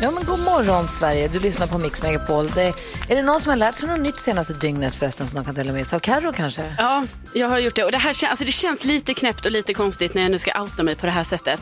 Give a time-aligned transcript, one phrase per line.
[0.00, 2.46] Ja, men god morgon Sverige, du lyssnar på Mix Megapol.
[2.50, 2.66] Det,
[3.08, 5.54] är det någon som har lärt sig något nytt senaste dygnet förresten som de kan
[5.54, 6.00] dela med sig av?
[6.00, 6.74] Carro kanske?
[6.78, 7.04] Ja,
[7.34, 7.84] jag har gjort det.
[7.84, 10.62] Och det, här, alltså, det känns lite knäppt och lite konstigt när jag nu ska
[10.62, 11.60] outa mig på det här sättet.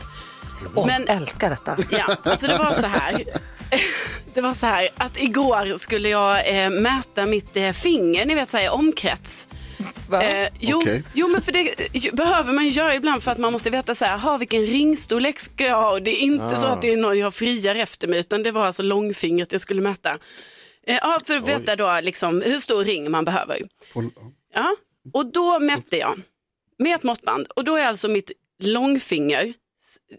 [0.75, 1.77] Åh, Men- älskar detta.
[1.89, 3.23] Ja, alltså det var så här.
[4.33, 8.51] Det var så här att igår skulle jag eh, mäta mitt eh, finger, ni vet
[8.51, 9.47] så här, omkrets.
[10.09, 10.23] Va?
[10.23, 11.03] Eh, jo, Okej.
[11.13, 13.95] jo, men för det ju, behöver man ju göra ibland för att man måste veta
[13.95, 15.91] så här, ha vilken ringstorlek ska jag ha?
[15.91, 18.51] Och det är inte så att det är någon jag friar efter mig, utan det
[18.51, 20.17] var alltså långfingret jag skulle mäta.
[20.87, 23.61] Eh, ja, för att veta då liksom hur stor ring man behöver.
[24.53, 24.75] Ja,
[25.13, 26.21] och då mätte jag
[26.79, 29.53] med ett måttband och då är alltså mitt långfinger,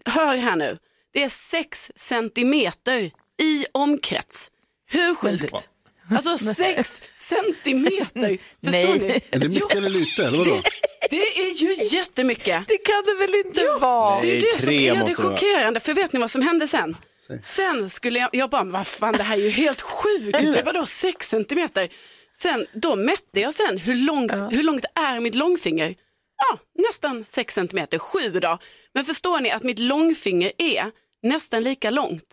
[0.05, 0.77] hör här nu,
[1.13, 4.51] det är 6 centimeter i omkrets.
[4.85, 5.69] Hur sjukt?
[6.11, 8.99] Alltså 6 centimeter, förstår Nej.
[8.99, 9.19] ni?
[9.31, 10.23] Är det mycket eller lite?
[10.25, 10.61] Eller vadå?
[11.09, 12.67] Det är ju jättemycket.
[12.67, 14.21] Det kan det väl inte vara?
[14.21, 15.79] Det är det som tre är det det chockerande.
[15.79, 16.97] För vet ni vad som hände sen?
[17.43, 20.65] Sen skulle jag, jag bara, vad fan det här är ju helt sjukt.
[20.65, 21.89] Vadå 6 centimeter?
[22.37, 25.95] Sen, då mätte jag sen hur långt, hur långt är mitt långfinger?
[26.37, 28.57] Ja, nästan 6 centimeter, 7 då.
[28.93, 30.91] Men förstår ni att mitt långfinger är
[31.23, 32.23] nästan lika långt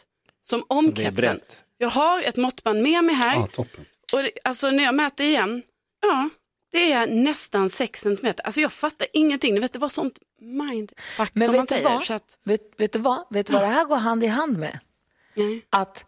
[0.43, 1.15] som det är omkretsen.
[1.15, 1.65] brett.
[1.79, 3.37] Jag har ett måttband med mig här.
[3.39, 3.85] Ah, toppen.
[4.13, 5.63] Och det, alltså när jag mäter igen,
[6.03, 6.29] ja,
[6.73, 8.45] det är nästan 6 centimeter.
[8.47, 9.61] Alltså jag fattar ingenting.
[9.61, 11.85] Vet, det var sånt mindfuck Men som vet man säger.
[11.85, 12.05] vad?
[12.05, 13.27] Så att, Vet, vet du vad?
[13.31, 14.79] Vet du vad det här går hand i hand med?
[15.35, 15.63] nej.
[15.71, 16.05] Att,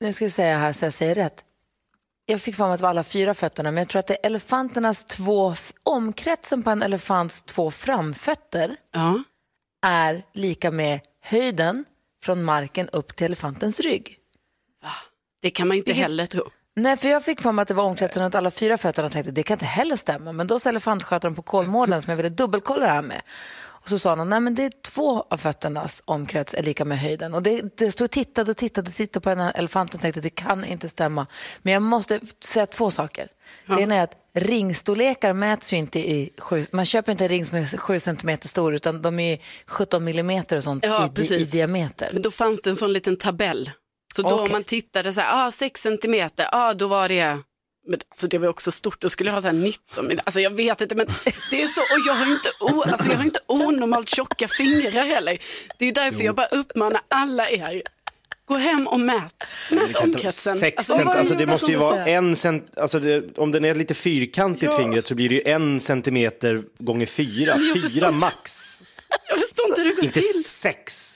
[0.00, 1.44] nu ska jag säga här så jag säger rätt.
[2.26, 4.14] Jag fick för mig att det var alla fyra fötterna, men jag tror att det
[4.14, 5.54] är elefanternas två,
[5.84, 9.22] omkretsen på en elefants två framfötter Ja.
[9.86, 11.84] är lika med höjden
[12.22, 14.16] från marken upp till elefantens rygg.
[15.42, 16.50] Det kan man ju inte Vilket- heller tro.
[16.80, 19.12] Nej, för jag fick för mig att det var omkretsen runt alla fyra fötterna och
[19.12, 20.32] tänkte det kan inte heller stämma.
[20.32, 23.22] Men då sa elefantskötaren på Kolmården som jag ville dubbelkolla det här med.
[23.82, 26.98] Och så sa han, nej men det är två av fötternas omkrets är lika med
[26.98, 27.34] höjden.
[27.34, 30.02] Och det, det stod och tittade och tittade och tittade på den här elefanten och
[30.02, 31.26] tänkte det kan inte stämma.
[31.62, 33.28] Men jag måste säga två saker.
[33.66, 37.46] Det ena är att ringstorlekar mäts ju inte i sju, man köper inte en ring
[37.46, 41.44] som är sju centimeter stor utan de är 17 millimeter och sånt Ja, i, i
[41.44, 42.10] diameter.
[42.12, 43.70] Men då fanns det en sån liten tabell.
[44.16, 44.44] Så då Okej.
[44.46, 47.38] om man tittade så här, ah, 6 centimeter, ah, då var det,
[47.88, 50.40] men alltså det var också stort, då skulle jag ha så här 19, men alltså
[50.40, 51.06] jag vet inte, men
[51.50, 54.48] det är så, och jag har ju inte, o, alltså jag har inte onormalt tjocka
[54.48, 55.38] fingrar heller.
[55.78, 57.82] Det är därför jag bara uppmanar alla er,
[58.46, 59.34] gå hem och mät,
[59.70, 60.54] mät omkretsen.
[60.56, 63.74] Sex Alltså, cent, alltså det måste ju vara en cent, alltså det, om den är
[63.74, 64.78] lite fyrkantigt Ja.
[64.78, 68.10] fingret så blir det ju en centimeter gånger fyra, fyra inte.
[68.10, 68.82] max,
[69.28, 70.44] jag förstår inte hur det går inte till.
[70.44, 71.09] sex.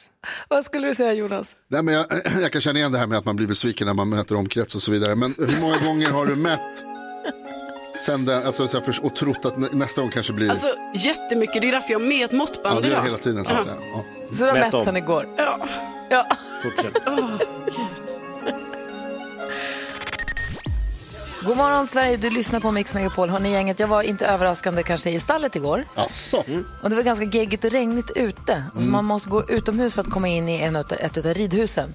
[0.48, 1.56] Vad skulle du säga Jonas?
[1.68, 2.06] Nej, men jag,
[2.40, 4.74] jag kan känna igen det här med att man blir besviken när man mäter omkrets
[4.74, 5.14] och så vidare.
[5.14, 6.84] Men hur många gånger har du mätt
[8.00, 10.50] sen den, alltså, så här, för, och trott att nä- nästa gång kanske blir...
[10.50, 13.02] Alltså jättemycket, det är därför jag har med ett ja, måttband det gör idag.
[13.04, 13.44] det hela tiden.
[13.44, 13.76] Så att säga.
[13.94, 14.04] Ja.
[14.32, 15.28] Så du har Mät mätt sen igår?
[15.36, 15.68] Ja.
[16.10, 16.26] Ja.
[16.62, 17.02] Fortsätt.
[21.46, 23.30] God morgon Sverige, du lyssnar på Mix Megapol.
[23.30, 25.84] Hörrni gänget, jag var inte överraskande kanske i stallet igår.
[25.94, 26.44] Asså?
[26.82, 28.64] Och det var ganska geggigt och regnigt ute.
[28.74, 31.94] Och så Man måste gå utomhus för att komma in i en, ett av ridhusen.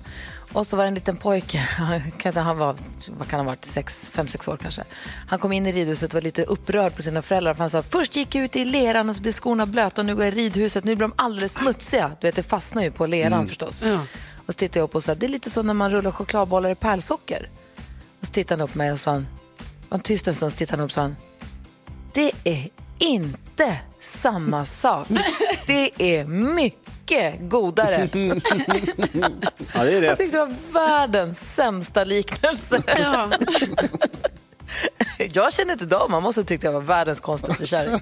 [0.54, 2.76] Och så var det en liten pojke, han han var,
[3.18, 4.84] vad kan han ha varit, sex, fem, sex år kanske.
[5.28, 7.54] Han kom in i ridhuset och var lite upprörd på sina föräldrar.
[7.54, 10.06] För han sa, först gick jag ut i leran och så blev skorna blöta och
[10.06, 12.12] nu går jag i ridhuset, nu blir de alldeles smutsiga.
[12.22, 13.84] Du vet, det fastnar ju på leran förstås.
[13.84, 14.00] Ja.
[14.46, 16.70] Och så tittade jag upp och sa, det är lite så när man rullar chokladbollar
[16.70, 17.50] i pärlsocker.
[18.20, 19.24] Och så tittade han upp på mig och sa,
[19.90, 21.12] var tyst en stund, så tittade han upp och sa,
[22.14, 25.08] det är inte samma sak.
[25.68, 28.10] Det är mycket godare.
[29.74, 30.18] Ja, det är Jag rätt.
[30.18, 32.84] tyckte det var världens sämsta liknelse.
[32.88, 33.30] Ja.
[35.18, 38.00] Jag känner inte dem, man måste ha tyckt jag var världens konstigaste kärring.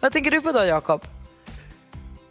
[0.00, 1.04] Vad tänker du på då, Jakob?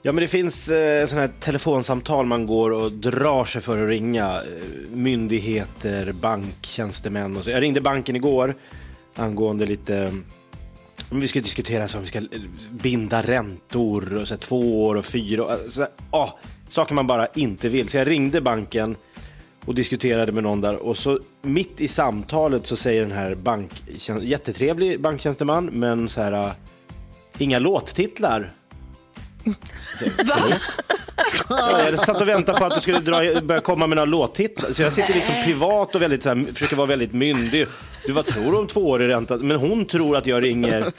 [0.05, 3.89] Ja, men det finns eh, sådana här telefonsamtal man går och drar sig för att
[3.89, 4.35] ringa.
[4.35, 7.49] Eh, myndigheter, banktjänstemän och så.
[7.49, 8.55] Jag ringde banken igår
[9.15, 10.11] angående lite
[11.11, 12.25] om vi ska diskutera så om vi ska eh,
[12.71, 15.51] binda räntor och så här, två år och fyra år.
[15.51, 16.29] Alltså, så här, ah,
[16.69, 17.89] saker man bara inte vill.
[17.89, 18.95] Så jag ringde banken
[19.65, 23.71] och diskuterade med någon där och så mitt i samtalet så säger den här bank,
[24.21, 26.51] jättetrevlig banktjänsteman men så här, eh,
[27.37, 28.51] inga låttitlar.
[30.25, 30.35] Va?
[31.49, 34.71] Ja, jag satt och väntade på att du skulle dra, börja komma med några låttitlar.
[34.71, 37.67] Så jag sitter liksom privat och väldigt, så här, försöker vara väldigt myndig.
[38.05, 39.37] Du, vad tror du om två år i ränta?
[39.37, 40.91] Men hon tror att jag ringer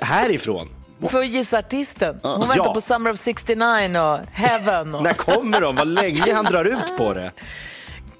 [0.00, 0.68] härifrån.
[1.08, 2.18] För att gissa artisten.
[2.22, 2.74] Hon väntar Ja.
[2.74, 4.94] på Summer of 69 och Heaven.
[4.94, 5.02] Och...
[5.02, 5.76] När kommer de?
[5.76, 7.32] Vad länge han drar ut på det.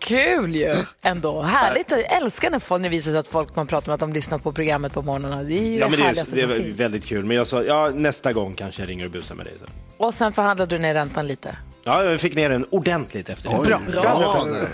[0.00, 1.42] Kul ju ändå.
[1.42, 1.90] Härligt.
[1.90, 4.52] Jag älskar när det visar sig att folk man pratar med att de lyssnar på
[4.52, 5.42] programmet på morgnarna.
[5.42, 7.24] Det är ju Ja, men det är, det är väldigt kul.
[7.24, 9.54] Men jag sa, ja, nästa gång kanske jag ringer och busar med dig.
[9.58, 9.64] Så.
[10.04, 11.56] Och sen förhandlade du ner räntan lite.
[11.84, 13.56] Ja, jag fick ner den ordentligt efter det.
[13.58, 13.80] Oj, Bra.
[13.92, 14.68] bra planer.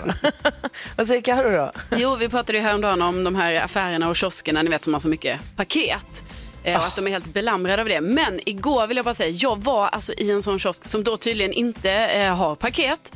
[0.95, 1.71] Vad säger Carro då?
[1.97, 4.99] Jo, vi pratade ju häromdagen om de här affärerna och kioskerna, ni vet som har
[4.99, 6.23] så mycket paket.
[6.63, 8.01] Eh, Och att de är helt belamrade av det.
[8.01, 11.17] Men igår vill jag bara säga, jag var alltså i en sån kiosk som då
[11.17, 13.11] tydligen inte eh, har paket.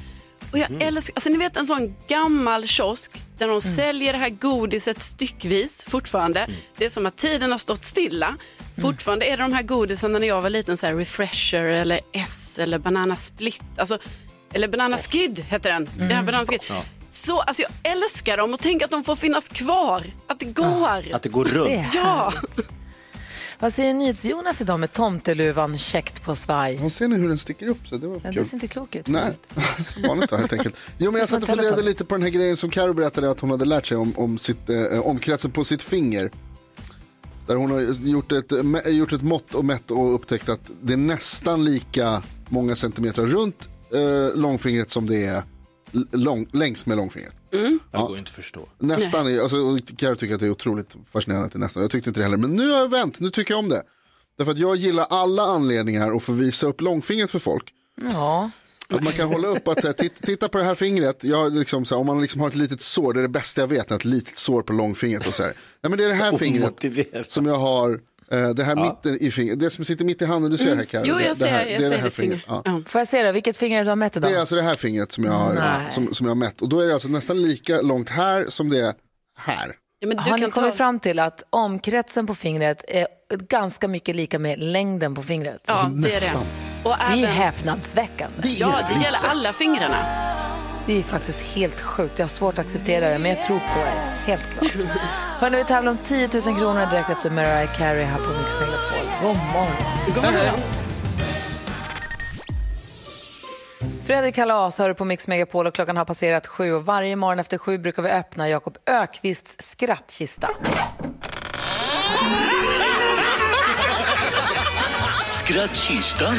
[0.52, 4.30] Och jag älskar, alltså ni vet en sån gammal kiosk där de säljer det här
[4.30, 6.48] godiset styckvis fortfarande.
[6.78, 8.36] Det är som att tiden har stått stilla.
[8.82, 12.60] Fortfarande är det de här godisen när jag var liten, så här refresher eller S
[12.60, 13.62] eller banana split.
[13.78, 13.98] Alltså,
[14.54, 15.90] eller banana skid hette den.
[16.00, 16.62] Ja, banana skid.
[17.10, 20.04] Så, alltså jag älskar dem och tänk att de får finnas kvar.
[20.28, 21.14] Att det går.
[21.14, 21.70] Att det går runt.
[21.70, 22.34] Det Ja,
[23.62, 26.80] Vad säger NyhetsJonas idag med tomteluvan käckt på svaj?
[26.84, 27.88] Och ser ni hur den sticker upp?
[27.88, 29.08] Så det var Ja, det ser inte klok ut.
[29.08, 29.34] Nej,
[29.80, 30.76] som vanligt då, helt enkelt.
[30.98, 33.40] Jo, men jag satt och funderade lite på den här grejen som Karo berättade att
[33.40, 36.32] hon hade lärt sig om, om sitt, eh, omkretsen på sitt finger.
[37.48, 38.52] Där hon har gjort ett,
[38.86, 43.70] gjort ett mått och mätt och upptäckt att det är nästan lika många centimeter runt
[43.94, 45.44] eh, långfingret som det är
[46.12, 47.34] lång, längs med långfingret.
[47.52, 48.70] Det går inte att förstå.
[48.78, 51.82] Nästan, är, alltså, Karo tycker att det är otroligt fascinerande att det är nästan.
[51.82, 53.84] Jag tyckte inte det heller, men nu har jag vänt, nu tycker jag om det.
[54.38, 57.74] Därför att jag gillar alla anledningar att få visa upp långfingret för folk.
[58.02, 58.50] Ja.
[58.90, 61.86] Att man kan hålla upp att här, titta, titta på det här fingret, jag, liksom,
[61.86, 63.92] så här, om man liksom har ett litet sår, det är det bästa jag vet,
[63.92, 65.28] ett litet sår på långfingret.
[65.28, 65.52] Och så här.
[65.82, 68.00] Nej, men det är det här fingret som jag har,
[68.30, 71.04] det här mitten i fingret, det som sitter mitt i handen, du ser här Karo.
[71.06, 72.42] jo det, jag det ser, här, jag det är det ser här ditt fingret.
[72.48, 72.62] Ja.
[72.66, 72.82] Ja.
[72.88, 74.32] Får jag se då, vilket finger du har mätt idag?
[74.32, 76.62] Det är alltså det här fingret som jag, har, som, som jag har mätt.
[76.62, 78.94] Och då är det alltså nästan lika långt här som det är
[79.38, 79.76] här.
[80.00, 80.78] Ja, men du har ni kan kommit ta...
[80.78, 83.08] fram till att omkretsen på fingret är
[83.50, 85.62] ganska mycket lika med längden på fingret?
[85.68, 86.38] Ja, det är det.
[86.84, 87.26] Och Det är även...
[87.36, 88.48] häpnadsväckande.
[88.48, 90.06] Ja, det gäller alla fingrarna.
[90.90, 92.20] Det är faktiskt helt sjukt.
[92.20, 94.14] Jag har svårt att acceptera det, men jag tror på er.
[94.28, 94.72] Helt klart.
[95.40, 99.28] Hörrni, vi tävlar om 10 000 kronor direkt efter Mariah Carey här på Mix Megapol.
[99.28, 99.76] God morgon.
[100.16, 100.60] God morgon.
[104.06, 107.40] Fredrik Kalas hör du på Mix Megapol och klockan har passerat sju och varje morgon
[107.40, 110.50] efter sju brukar vi öppna Jakob Ökvists skrattkista.
[115.32, 116.36] Skrattkistan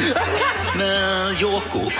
[0.78, 1.92] med Jakob.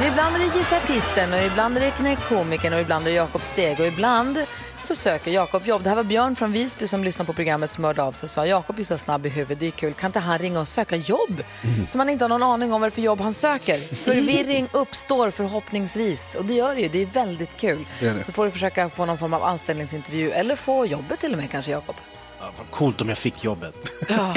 [0.00, 3.16] Ibland är det Gissa Artisten och ibland är det Knäck komikern och ibland är det
[3.16, 4.38] Jakob Steg och ibland
[4.82, 5.82] så söker Jakob jobb.
[5.82, 8.30] Det här var Björn från Visby som lyssnade på programmet som hörde av sig och
[8.30, 9.92] sa Jakob är så snabb i huvudet, det är kul.
[9.92, 11.42] Kan inte han ringa och söka jobb?
[11.88, 13.94] Så man inte har någon aning om vad det är för jobb han söker.
[13.94, 16.88] Förvirring uppstår förhoppningsvis och det gör det ju.
[16.88, 17.86] Det är väldigt kul.
[18.00, 18.24] Det är det.
[18.24, 21.50] Så får du försöka få någon form av anställningsintervju eller få jobbet till och med
[21.50, 21.96] kanske Jakob.
[22.42, 23.74] Ja, vad coolt om jag fick jobbet.
[24.08, 24.34] Ja,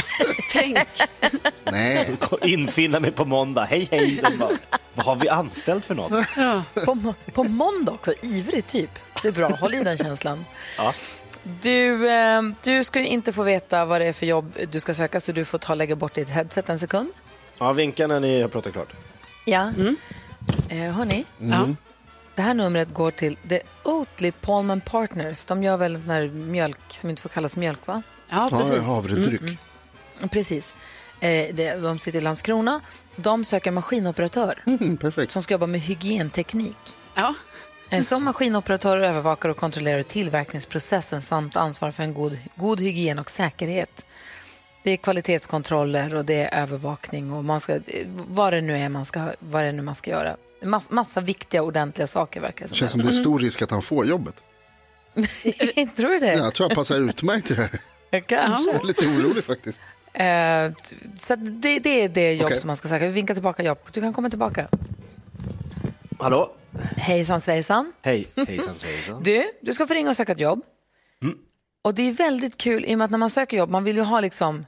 [0.51, 0.77] tänk.
[1.63, 3.63] Nej, Infinna mig på måndag.
[3.63, 4.21] Hej, hej.
[4.39, 4.49] Bara,
[4.93, 6.25] vad har vi anställt för något?
[6.85, 8.89] På, må- på måndag också, ivrig typ.
[9.21, 10.45] Det är bra, håll i den känslan.
[10.77, 10.93] Ja.
[11.61, 14.93] Du, eh, du ska ju inte få veta vad det är för jobb du ska
[14.93, 17.09] söka så du får ta och lägga bort ditt headset en sekund.
[17.57, 18.93] Ja, vinka när ni har pratat klart.
[19.45, 19.71] Ja.
[20.69, 21.67] Eh, hörni, Ja.
[22.35, 25.45] Det här numret går till The Oatly Palman Partners.
[25.45, 28.01] De gör väl sån här mjölk som inte får kallas mjölk va?
[28.29, 28.81] ja, ja, precis.
[28.83, 29.57] havredryck.
[30.31, 30.73] Precis.
[31.19, 32.81] Eh, de sitter i Landskrona.
[33.15, 35.31] De söker maskinoperatör Mm, perfekt.
[35.31, 36.77] som ska jobba med hygienteknik.
[37.15, 37.35] Ja.
[37.89, 43.29] Eh, Som maskinoperatör övervakar och kontrollerar tillverkningsprocessen samt ansvarar för en god, god hygien och
[43.29, 44.05] säkerhet.
[44.83, 47.79] Det är kvalitetskontroller och det är övervakning och man ska,
[48.27, 50.37] vad det nu är man ska, vad det nu man ska göra.
[50.61, 53.09] Mass, massa viktiga ordentliga saker verkar det Det känns som som.
[53.09, 54.35] det är stor risk att han får jobbet.
[55.95, 56.33] Tror du det?
[56.33, 58.21] Ja, jag tror jag passar utmärkt i det här.
[58.21, 58.71] Kanske.
[58.71, 59.81] Jag är lite orolig faktiskt.
[60.13, 60.71] Eh,
[61.19, 62.57] så det, det är det jobb Okej.
[62.57, 63.05] som man ska söka.
[63.05, 63.89] Vi vinkar tillbaka Jakob.
[63.91, 64.67] Du kan komma tillbaka.
[66.19, 66.55] Hallå?
[66.97, 67.93] Hejsan svejsan.
[68.01, 69.23] Hej, hejsan svejsan.
[69.23, 70.61] Du, du ska få ringa och söka ett jobb.
[71.81, 73.95] Och det är väldigt kul i och med att när man söker jobb, man vill
[73.95, 74.65] ju ha liksom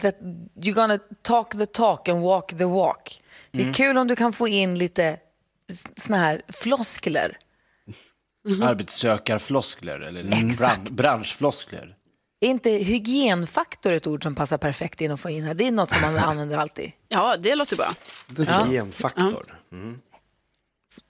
[0.00, 3.20] the, you're gonna talk the talk and walk the walk.
[3.56, 5.16] Det är kul om du kan få in lite
[5.96, 7.38] såna här floskler.
[8.62, 10.22] Arbetssökarfloskler eller
[10.58, 11.94] bran- branschfloskler.
[12.40, 15.54] Är inte hygienfaktor ett ord som passar perfekt in att få in här?
[15.54, 16.92] Det är något som man använder alltid.
[17.08, 17.94] ja, det låter bra.
[18.66, 19.60] Hygienfaktor.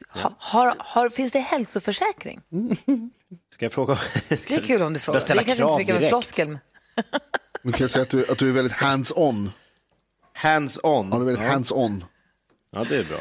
[0.08, 2.40] Ha, har, har, finns det hälsoförsäkring?
[3.54, 3.98] Ska jag fråga?
[4.28, 5.20] Det är kul om du frågar.
[5.20, 6.10] Det är kanske inte så mycket av en direkt.
[6.10, 6.48] floskel.
[6.48, 6.58] men-
[7.62, 9.50] Nu kan säga att du, att du är väldigt hands-on.
[10.34, 11.08] Hands-on.
[11.12, 12.04] Ja, du är väldigt hands-on.
[12.74, 13.18] Ja, det är bra.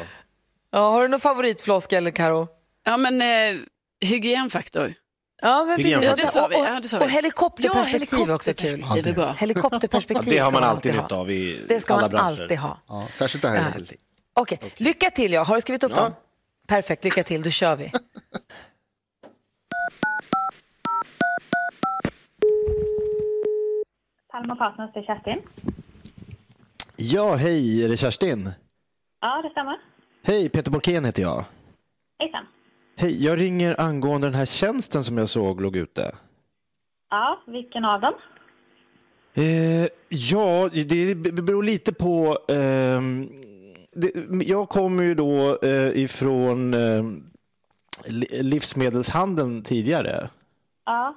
[0.70, 2.48] Ja, har du någon favoritfloskel, Karo?
[2.84, 3.60] Ja, men eh,
[4.00, 4.94] hygienfaktor.
[5.42, 6.04] Ja, men Det är precis.
[6.08, 6.56] Ja, det sa vi.
[6.56, 7.04] Och, Ja, det sa vi.
[7.04, 8.68] och helikopterperspektiv är också kul.
[8.70, 9.32] helikopterperspektiv är bra.
[9.32, 11.02] Helikopterperspektiv Ja, det har ska man alltid ha.
[11.02, 12.42] nytta av i Det ska alla man branscher.
[12.42, 12.78] alltid ha.
[12.88, 13.72] Ja, särskilt det här.
[13.88, 13.94] Ja.
[14.34, 15.32] Okej, lycka till.
[15.32, 15.42] Ja.
[15.42, 16.02] Har du skrivit upp Ja.
[16.02, 16.12] dem?
[16.68, 17.42] Perfekt, lycka till.
[17.42, 17.92] Då kör vi.
[24.32, 25.42] Palma Partners, det är Kerstin.
[26.96, 28.50] Ja, hej, är det Kerstin?
[29.24, 29.78] Ja, det stämmer.
[30.22, 31.44] Hej, Peter Borkén heter jag.
[32.18, 32.46] Hejsan.
[32.96, 36.14] Hej, jag ringer angående den här tjänsten som jag såg låg ute.
[37.10, 38.14] Ja, vilken av dem?
[39.34, 42.38] Eh, ja, det beror lite på...
[42.48, 43.28] ehm,
[43.92, 44.12] det,
[44.46, 47.04] jag kommer ju då eh, ifrån eh,
[48.08, 50.28] li- livsmedelshandeln tidigare.
[50.86, 51.16] Ja.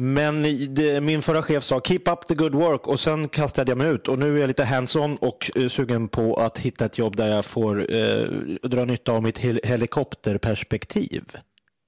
[0.00, 0.42] Men
[0.74, 3.88] det, min förra chef sa keep up the good work och sen kastade jag mig
[3.90, 7.16] ut och nu är jag lite hands-on och eh, sugen på att hitta ett jobb
[7.16, 8.24] där jag får eh,
[8.62, 11.22] dra nytta av mitt hel- helikopterperspektiv.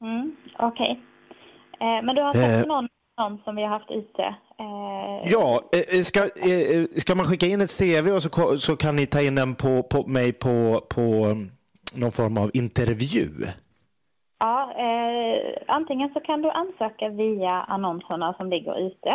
[0.05, 1.01] Mm, Okej.
[1.81, 2.41] Eh, men du har Eh.
[2.59, 2.89] sett någon,
[3.21, 4.23] någon som vi har haft ute?
[4.23, 5.63] Eh, Ja,
[5.95, 9.23] eh, ska, eh, ska man skicka in ett CV och så, så kan ni ta
[9.23, 11.51] in den på, på mig på, på mm,
[11.95, 13.31] någon form av intervju?
[14.41, 19.09] Ja eh, antingen så kan du ansöka via annonserna som ligger ute.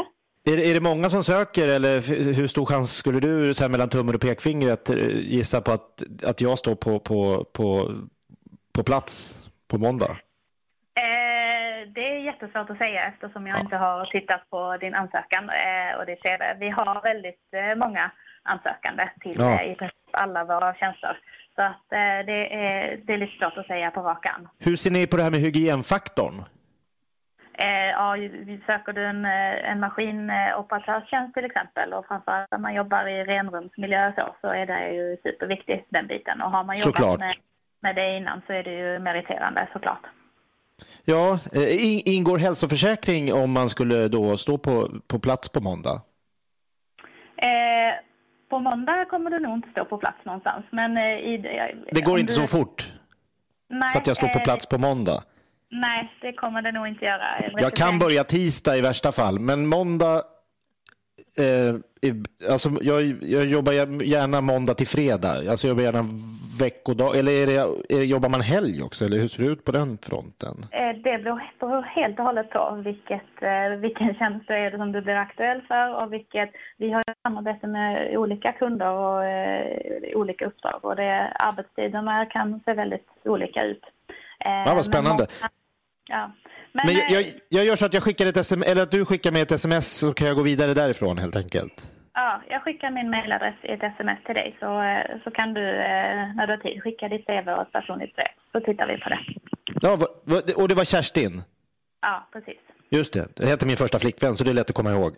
[0.48, 1.94] Är, det- är det många som söker eller
[2.36, 4.96] hur stor chans skulle du så här, mellan tummen och pekfingret eh,
[5.36, 7.92] gissa på att, att jag står på, på, på,
[8.78, 10.12] på plats på måndag?
[11.06, 16.00] Eh, det är jättesvårt att säga eftersom jag inte har tittat på din ansökan eh,
[16.00, 16.42] och ditt CV.
[16.60, 18.12] Vi har väldigt eh, många
[18.44, 19.62] ansökande till Ja.
[19.62, 21.20] eh, i princip alla våra tjänster.
[21.56, 24.48] Så att eh, det, är, det är lite svårt att säga på rak arm.
[24.60, 26.44] Hur ser ni på det här med hygienfaktorn?
[27.58, 28.16] Eh, ja,
[28.66, 34.14] söker du en, eh, en maskinoperatörs till exempel och framförallt när man jobbar i renrumsmiljö
[34.16, 36.42] så, så är det ju superviktigt den biten.
[36.42, 37.20] Och har man jobbat Såklart.
[37.20, 37.34] med,
[37.82, 40.06] med det innan så är det ju meriterande såklart.
[41.06, 46.02] Ja, eh, in- ingår hälsoförsäkring om man skulle då stå på, på plats på måndag?
[47.38, 47.94] Eh,
[48.56, 50.66] på måndag kommer du nog inte stå på plats någonstans.
[50.72, 51.34] Men, eh, i,
[51.92, 52.92] Det går inte du- så fort
[53.70, 55.20] Nej, så att jag står på eh, plats på måndag.
[55.72, 57.24] Nej, det kommer det nog inte göra.
[57.58, 60.22] Jag kan börja tisdag i värsta fall, men måndag...
[61.40, 61.76] Eh,
[62.52, 63.74] alltså jag, jag jobbar
[64.04, 65.30] gärna måndag till fredag.
[65.50, 66.06] Alltså jag jobbar gärna
[66.60, 67.18] veckodag.
[67.18, 67.54] Eller är det,
[67.96, 69.06] är det, jobbar man helg också?
[69.06, 70.56] Eller hur ser det ut på den fronten?
[70.72, 74.92] Eh, Det beror helt och hållet på vilket, eh, vilken tjänst det är det som
[74.92, 76.50] du blir aktuell för och vilket...
[76.78, 82.74] Vi har samarbete med olika kunder och eh, olika uppdrag och det, arbetstiderna kan se
[82.74, 83.84] väldigt olika ut.
[84.46, 85.28] Eh, Ja, vad spännande.
[85.42, 85.50] många-
[86.08, 86.32] ja.
[86.72, 88.92] Men, Men jag, eh, jag, jag gör så att jag skickar ett sms, eller att
[88.92, 91.92] du skickar mig ett sms så kan jag gå vidare därifrån helt enkelt.
[92.14, 95.70] Ja, jag skickar min mailadress i ett sms till dig så, eh, så kan du
[95.70, 98.28] eh, när du har tid skicka ditt CV och ett personligt brev.
[98.52, 99.20] Så tittar vi på det.
[99.82, 99.98] Ja,
[100.56, 101.44] och det var Kerstin?
[102.02, 102.58] Ja, precis.
[102.90, 105.16] Just det, det heter min första flickvän så det är lätt att komma ihåg.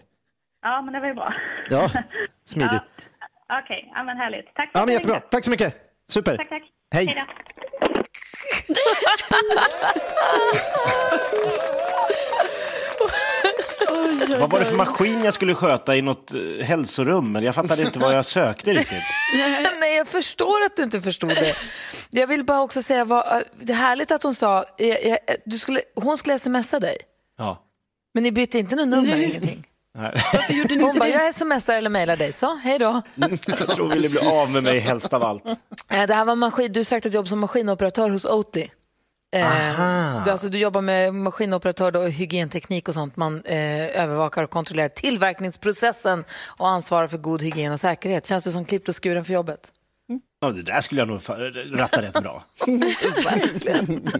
[0.61, 1.33] Ja, men det var ju bra.
[1.69, 1.89] Ja,
[2.45, 2.81] smidigt.
[3.47, 4.53] Ja, Okej, ja, men härligt.
[4.53, 5.19] Tack Ja, att men jättebra.
[5.19, 5.75] Tack så mycket.
[6.09, 6.37] Super.
[6.37, 6.63] Tack, tack.
[6.93, 7.05] Hej.
[7.05, 7.15] Hej
[14.57, 17.31] var det för maskin jag skulle sköta i något eh, hälsorum?
[17.31, 19.03] Men Jag fattade inte vad jag sökte riktigt.
[19.79, 21.55] Nej, jag förstår att du inte förstod det.
[22.09, 25.57] Jag vill bara också säga, vad, det är härligt att hon sa, jag, jag, du
[25.57, 26.97] skulle, hon skulle smsa dig,
[27.37, 27.63] Ja.
[28.13, 29.63] men ni bytte inte något nummer, ingenting.
[30.33, 31.23] Varför gjorde ni Hon inte bara, det?
[31.25, 33.01] jag smsar eller mailar dig, så hej då.
[33.15, 33.29] Jag
[33.69, 35.43] tror hon ville bli av med mig helst av allt.
[35.47, 38.71] Eh, Det här var maskin, du sökte ett jobb som maskinoperatör hos Oti.
[39.39, 43.15] Eh, du, alltså, du jobbar med maskinoperatör och hygienteknik och sånt.
[43.15, 48.25] Man eh, övervakar och kontrollerar tillverkningsprocessen och ansvarar för god hygien och säkerhet.
[48.25, 49.71] Känns du som klippt och skuren för jobbet?
[50.39, 51.21] Ja, det där skulle jag nog
[51.79, 52.43] ratta rätt bra.
[53.23, 54.11] Verkligen.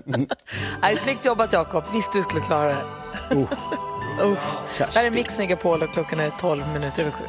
[0.82, 1.84] Nej, snyggt jobbat Jakob.
[1.94, 3.36] Visste du skulle klara det.
[3.36, 4.40] Uh.
[4.78, 7.24] Det här är Mix Megapol och klockan är 12 minuter över sju.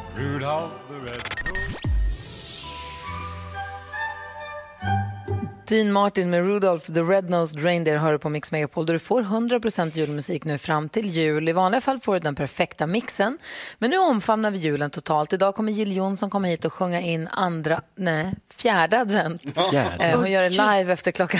[5.69, 9.21] Dean Martin med Rudolph the Red-Nosed Reindeer hör du på Mix Megapol där du får
[9.23, 11.49] 100% julmusik nu fram till jul.
[11.49, 13.37] I vanliga fall får du den perfekta mixen.
[13.77, 15.33] Men nu omfamnar vi julen totalt.
[15.33, 19.41] Idag kommer Jill Johnson komma hit och sjunga in andra, nej, fjärde advent.
[19.71, 20.03] Fjärde.
[20.05, 21.39] Eh, Hon gör det live efter klockan,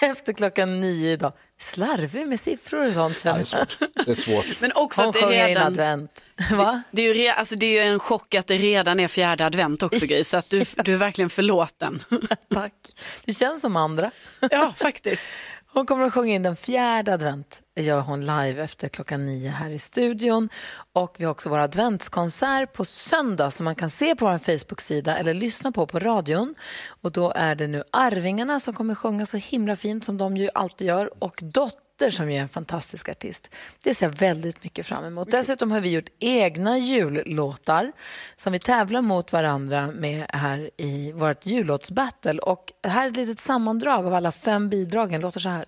[0.10, 1.32] efter klockan nio idag.
[1.58, 3.66] Slarvig med siffror och sånt känner jag.
[4.06, 4.46] Det är svårt.
[4.60, 5.66] Men också Hon att det är redan...
[5.66, 6.24] advent.
[6.52, 6.82] Va?
[6.90, 9.46] Det är, ju re, alltså det är ju en chock att det redan är fjärde
[9.46, 12.02] advent också Gry, så att du, du är verkligen förlåten.
[12.54, 12.72] Tack.
[13.24, 14.10] Det känns som andra.
[14.50, 15.28] Ja, faktiskt.
[15.72, 17.60] Hon kommer att sjunga in den fjärde advent.
[17.76, 20.48] Gör hon live efter klockan nio här i studion.
[20.92, 25.16] Och vi har också vår adventskonsert på söndag som man kan se på vår Facebook-sida
[25.16, 26.54] eller lyssna på på radion.
[27.02, 30.48] Och då är det nu Arvingarna som kommer sjunga så himla fint som de ju
[30.54, 31.22] alltid gör.
[31.24, 33.54] Och Dotter dotter som ju är en fantastisk artist.
[33.82, 35.30] Det ser jag väldigt mycket fram emot.
[35.30, 37.92] Dessutom har vi gjort egna jullåtar
[38.36, 42.38] som vi tävlar mot varandra med här i vårt jullåtsbattle.
[42.38, 45.20] Och här är ett litet sammandrag av alla fem bidragen.
[45.20, 45.64] låter så här.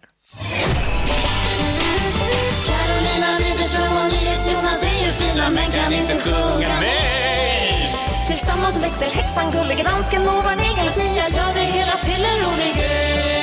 [2.67, 8.27] Carolina Widerström och NyhetsJonas är ju fina men kan inte sjunga med.
[8.29, 12.77] Tillsammans växer häxan, gullige dansken och vår egen Lucia gör det hela till en rolig
[12.77, 13.42] grej.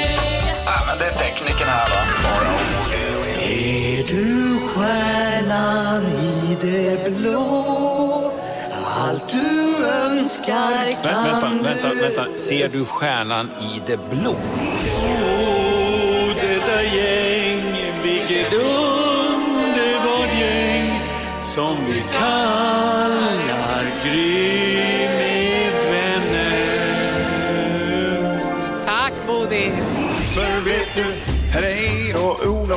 [0.89, 1.95] Men det är tekniken här va.
[3.43, 8.31] Är du stjärnan i det blå?
[8.97, 12.37] Allt du önskar kan Vänta, vänta, vänta.
[12.37, 14.31] Ser du stjärnan i det blå?
[14.31, 14.35] Oh,
[16.41, 21.01] detta gäng, vilket underbart gäng
[21.41, 22.88] som vi kallar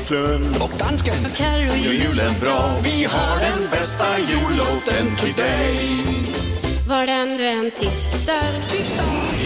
[0.02, 2.76] och Lund och dansken Carro gör julen bra.
[2.82, 5.78] Vi har den bästa jullåten till dig.
[6.88, 8.52] Var den du än tittar.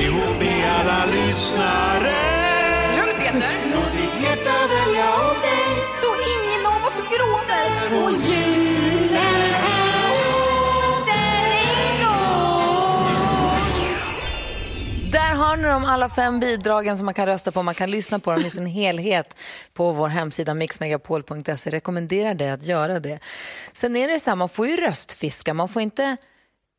[0.02, 2.16] Ihop med alla lyssnare.
[2.96, 3.56] Lugn Peter.
[3.75, 5.66] Låt ditt hjärta välja åt dig.
[6.02, 7.68] Så ingen av oss gråter.
[8.02, 8.55] Och julen
[15.56, 17.62] har ni de alla fem bidragen som man kan rösta på.
[17.62, 19.38] Man kan lyssna på dem i sin helhet
[19.72, 21.70] på vår hemsida mixmegapol.se.
[21.70, 23.18] Rekommenderar dig att göra det.
[23.72, 25.54] Sen är det så här, man får ju röstfiska.
[25.54, 26.16] Man får inte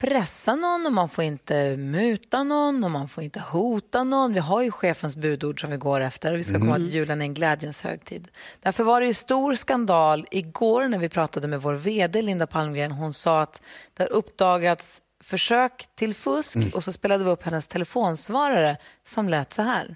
[0.02, 4.34] pressa någon och man får inte muta någon och man får inte hota någon.
[4.34, 6.88] Vi har ju chefens budord som vi går efter och vi ska komma Mm.
[6.88, 8.28] att julen är en glädjens högtid.
[8.60, 12.92] Därför var det ju stor skandal igår när vi pratade med vår vd Linda Palmgren.
[12.92, 13.62] Hon sa att
[13.94, 19.54] det har uppdagats försök till fusk och så spelade vi upp hennes telefonsvarare som lät
[19.54, 19.96] så här.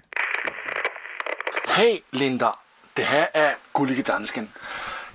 [1.68, 2.56] Hej Linda,
[2.92, 4.48] det här är Gullige Dansken.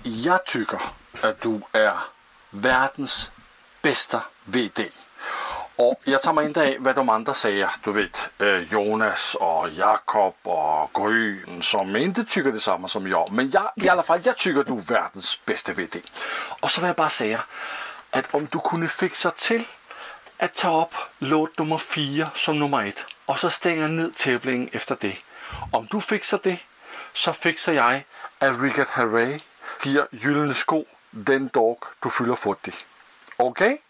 [0.03, 0.81] Jag tycker
[1.21, 1.93] att du är
[2.51, 3.31] världens
[3.81, 4.89] bästa VD.
[5.75, 9.69] Och jag tar mig inte av vad de andra säger, du vet eh, Jonas och
[9.69, 13.31] Jakob och Gryn som inte tycker detsamma som jag.
[13.31, 15.99] Men jag, i alla fall, jag tycker att du är världens bästa VD.
[16.61, 17.43] Och så vill jag bara säga
[18.09, 19.63] att om du kunde fixa till
[20.37, 24.97] att ta upp låt nummer fyra som nummer ett och så stänga ner tävlingen efter
[24.99, 25.17] det.
[25.71, 26.59] Om du fixar det
[27.13, 28.03] så fixar jag
[28.39, 29.39] att Richard Herrey
[29.83, 32.71] ger gyllene sko den dag du fyller 40.
[33.37, 33.81] Okej?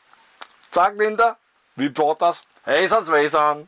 [0.70, 1.36] Tack Linda.
[1.74, 2.44] Vi brottas.
[2.64, 3.68] Hejsan svejsan.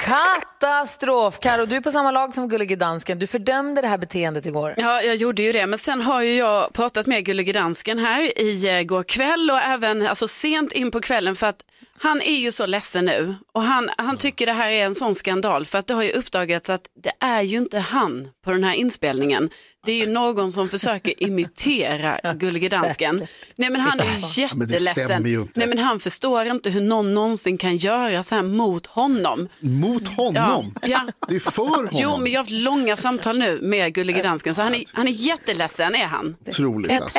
[0.00, 1.38] Katastrof!
[1.38, 3.18] Karo, du är på samma lag som Gullige Dansken.
[3.18, 4.74] Du fördömde det här beteendet igår.
[4.76, 8.38] Ja, jag gjorde ju det, men sen har ju jag pratat med Gullige Dansken här
[8.40, 11.62] i eh, går kväll och även alltså, sent in på kvällen för att
[12.00, 15.14] han är ju så ledsen nu och han, han tycker det här är en sån
[15.14, 18.64] skandal för att det har ju uppdagats att det är ju inte han på den
[18.64, 19.50] här inspelningen.
[19.88, 23.26] Det är ju någon som försöker imitera Gullige Dansken.
[23.56, 25.26] Nej men han är ju Ja, men det stämmer jätteledsen.
[25.26, 25.52] ju inte.
[25.54, 29.48] Nej men han förstår inte hur någon någonsin kan göra så här mot honom.
[29.60, 30.74] Mot honom?
[30.82, 31.00] Ja.
[31.28, 31.88] Det är för honom.
[31.92, 35.08] Jo, men jag har haft långa samtal nu med Gullige Dansken, så han är, han
[35.08, 36.36] är jätteledsen är han.
[36.46, 37.18] Otroligt alltså.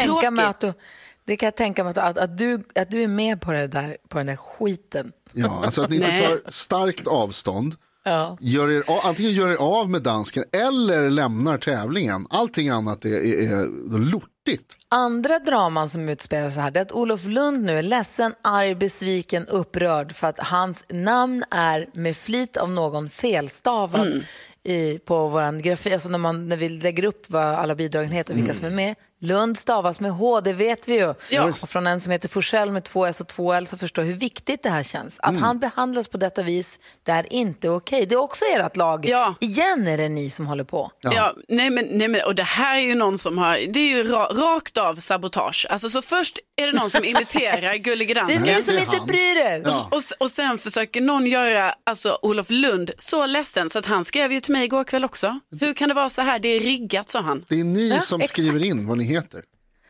[1.26, 3.68] det kan jag tänka mig att, att, att, du, att du är med på, det
[3.68, 5.12] där, på den där skiten.
[5.34, 7.76] Ja, alltså att ni inte tar starkt avstånd.
[8.04, 8.38] Ja.
[8.42, 12.28] Gör er, antingen gör er av med dansken eller lämnar tävlingen.
[12.30, 13.54] Allting annat är, är,
[13.96, 14.76] är lortigt.
[14.90, 18.76] Andra draman som utspelar sig här det är att Olof Lund nu är ledsen, arg,
[18.76, 24.22] besviken, upprörd för att hans namn är med flit av någon felstavad Mm.
[24.64, 25.94] i, på vår grafik.
[25.94, 28.70] Alltså när, man, när vi lägger upp vad alla bidragen heter och vilka som är
[28.70, 28.96] med.
[29.22, 31.14] Lund stavas med H, det vet vi ju.
[31.30, 31.44] Ja.
[31.44, 34.14] Och från en som heter Forsell med två S och två L så förstår hur
[34.14, 35.20] viktigt det här känns.
[35.20, 35.44] Att Mm.
[35.44, 38.06] han behandlas på detta vis, det är inte okej.
[38.06, 39.06] Det är också ert lag.
[39.40, 40.92] Igen är det ni som håller på.
[41.02, 41.36] Ja.
[41.48, 44.04] nej men, nej men, och det här är ju någon som har, det är ju
[44.12, 45.66] ra, rakt av sabotage.
[45.70, 48.44] Alltså så först är det någon som imiterar Gullige Det är Dansken.
[48.56, 49.68] ni som inte bryr er.
[49.68, 54.06] Och, och, och sen försöker någon göra alltså, Olof Lund så ledsen så att han
[54.06, 55.40] skrev ju till mig igår kväll också.
[55.60, 57.46] Hur kan det vara så här, det är riggat sa han.
[57.48, 58.34] Det är ni Ja, som exakt.
[58.34, 59.44] skriver in vad ni heter.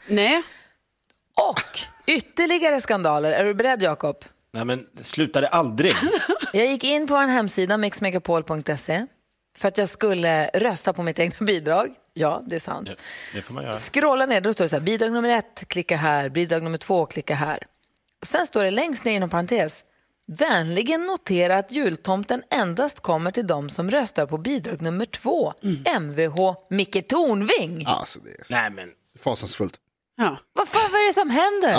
[0.07, 0.43] Nej.
[1.35, 3.31] Och ytterligare skandaler.
[3.31, 4.25] Är du beredd Jakob?
[4.51, 5.93] Nej men det slutade aldrig.
[6.53, 9.05] Jag gick in på en hemsida, mixmegapol.se,
[9.57, 11.95] för att jag skulle rösta på mitt egna bidrag.
[12.13, 12.89] Ja, det är sant.
[13.33, 13.73] Det får man göra.
[13.73, 17.05] Scrolla ner, då står det så här, bidrag nummer ett, klicka här, bidrag nummer två,
[17.05, 17.59] klicka här.
[18.25, 19.83] Sen står det längst ner inom parentes,
[20.25, 25.53] vänligen notera att jultomten endast kommer till de som röstar på bidrag nummer två,
[25.99, 27.83] Mvh Micke Tornving.
[27.85, 28.89] Alltså, det är Nej men.
[29.23, 29.73] Fasansfullt.
[30.17, 30.37] Ja.
[30.53, 31.71] Vad fan vad är det som händer?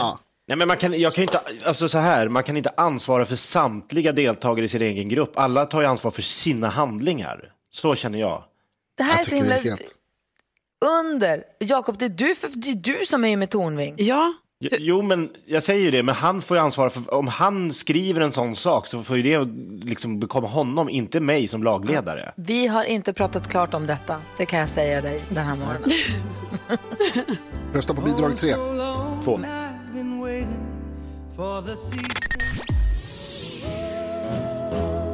[0.49, 3.37] Nej, men man kan, jag kan inte, alltså så här, man kan inte ansvara för
[3.37, 5.33] samtliga deltagare i sin egen grupp.
[5.39, 7.53] Alla tar ju ansvar för sina handlingar.
[7.71, 8.45] Så känner jag.
[8.97, 9.57] Det här är så himla...
[11.01, 11.45] under.
[11.59, 13.95] Jakob, det, är du för- det är du som är med Tornving.
[13.99, 14.35] Ja.
[14.63, 18.21] Jo, men jag säger ju det, men han får ju ansvara för, om han skriver
[18.21, 19.49] en sån sak så får ju det
[19.89, 22.33] liksom bekomma honom, inte mig som lagledare.
[22.37, 25.91] Vi har inte pratat klart om detta, det kan jag säga dig den här morgonen.
[27.75, 28.55] Rösta på bidrag tre.
[29.25, 29.41] Två.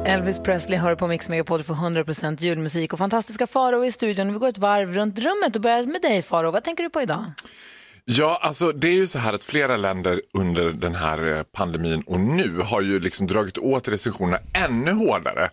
[0.05, 4.33] Elvis Presley hör på Mix Megapol för 100% julmusik och fantastiska Faro i studion.
[4.33, 6.51] Vi går ett varv runt rummet och börjar med dig Faro.
[6.51, 7.25] Vad tänker du på idag?
[8.09, 12.01] Ja, alltså det är ju så här att flera länder under den här eh, pandemin
[12.01, 15.49] och nu har ju liksom dragit åt restriktionerna ännu hårdare.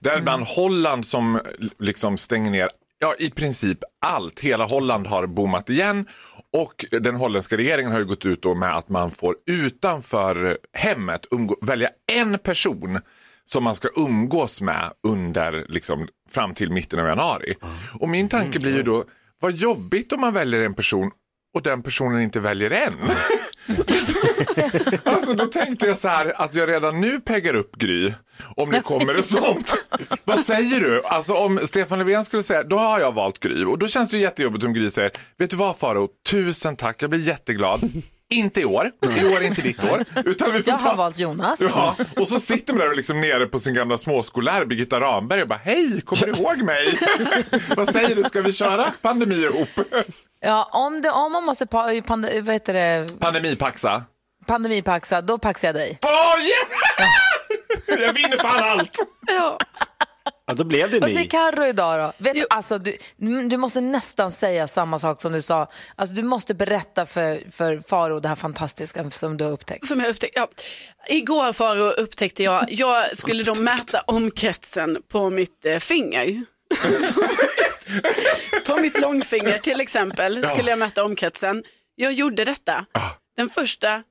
[0.00, 1.40] Däribland Holland som eh,
[1.78, 2.68] liksom stänger ner
[2.98, 4.40] Ja, i princip allt.
[4.40, 6.06] Hela Holland har bommat igen
[6.52, 11.26] och den holländska regeringen har ju gått ut då med att man får utanför hemmet
[11.62, 13.00] välja en person
[13.44, 17.54] som man ska umgås med under, liksom, fram till mitten av januari.
[18.00, 19.04] Och min tanke blir ju då,
[19.40, 21.10] vad jobbigt om man väljer en person
[21.58, 22.92] och den personen inte väljer en.
[25.04, 28.12] alltså då tänkte jag så här att jag redan nu peggar upp Gry
[28.56, 29.74] om det kommer ett sånt.
[30.24, 31.02] Vad säger du?
[31.04, 34.18] Alltså om Stefan Löfven skulle säga, då har jag valt Gry och då känns det
[34.18, 37.80] jättejobbigt om Gry säger, vet du vad Faro, tusen tack, jag blir jätteglad.
[38.30, 40.04] Inte i år, i år är inte ditt år.
[40.24, 40.88] Utan vi får Jag ta...
[40.88, 41.60] har valt Jonas.
[41.60, 45.42] Ja, och så sitter man där och liksom nere på sin gamla småskollärare Birgitta Ramberg
[45.42, 46.98] och bara hej, kommer du ihåg mig?
[47.76, 49.68] Vad säger du, ska vi köra pandemi ihop?
[50.40, 54.02] Ja, om, det, om man måste pa, pand, vad heter det, Pandemipaxa.
[54.46, 55.98] pandemipaxa, då paxar jag dig.
[56.04, 57.10] Åh, yeah!
[58.06, 58.98] Jag vinner fan allt!
[59.26, 59.58] Ja.
[60.48, 61.28] Ja, då blev det Vad säger ni.
[61.28, 62.24] Carro idag då?
[62.24, 62.96] Vet du, alltså, du,
[63.48, 65.68] du måste nästan säga samma sak som du sa.
[65.96, 69.86] Alltså, du måste berätta för, för Faro det här fantastiska som du har upptäckt.
[69.86, 70.48] Som jag upptäckte, ja.
[71.08, 76.44] Igår Faro upptäckte jag, jag skulle då mäta omkretsen på mitt eh, finger.
[78.66, 81.64] på mitt långfinger till exempel skulle jag mäta omkretsen.
[81.94, 82.86] Jag gjorde detta.
[83.36, 84.02] Den första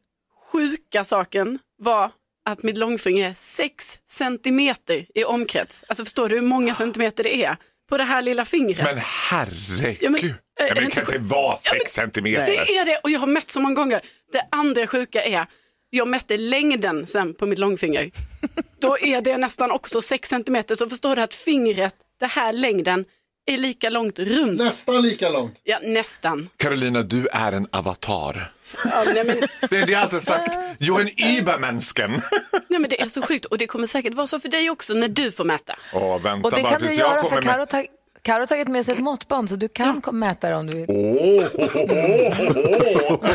[0.52, 2.12] sjuka saken var
[2.47, 5.86] att mitt långfinger är 6 centimeter i omkrets.
[5.88, 7.57] Alltså förstår du hur många centimeter det är
[7.89, 8.83] på det här lilla fingret?
[8.83, 8.97] Men
[9.29, 9.97] herregud.
[10.01, 12.45] Ja, men, Ja, äh, men, det kanske var Ja, sex men centimeter.
[12.45, 14.01] Det är det och jag har mätt så många gånger.
[14.31, 15.45] Det andra sjuka är,
[15.89, 18.12] jag mätte längden sen på mitt långfinger.
[18.81, 20.75] Då är det nästan också 6 centimeter.
[20.75, 23.05] Så förstår du att fingret, det här längden,
[23.45, 24.60] är lika långt runt.
[24.60, 25.60] Nästan lika långt.
[25.63, 26.49] Ja, nästan.
[26.57, 28.51] Carolina, du är en avatar.
[28.86, 29.36] Ja, nej, men,
[29.69, 30.58] Det är det jag alltid sagt.
[30.77, 32.12] Jag är en Übermensken.
[32.67, 34.93] nej, men det är så sjukt och det kommer säkert vara så för dig också
[34.93, 35.75] när du får mäta.
[35.93, 37.69] Åh, vänta Och det bara kan du göra för Carro med...
[37.69, 37.86] tag,
[38.21, 40.75] Carro har tagit med sig ett måttband så du kan kom- mäta det om du
[40.75, 40.86] vill.
[40.89, 41.43] Åh,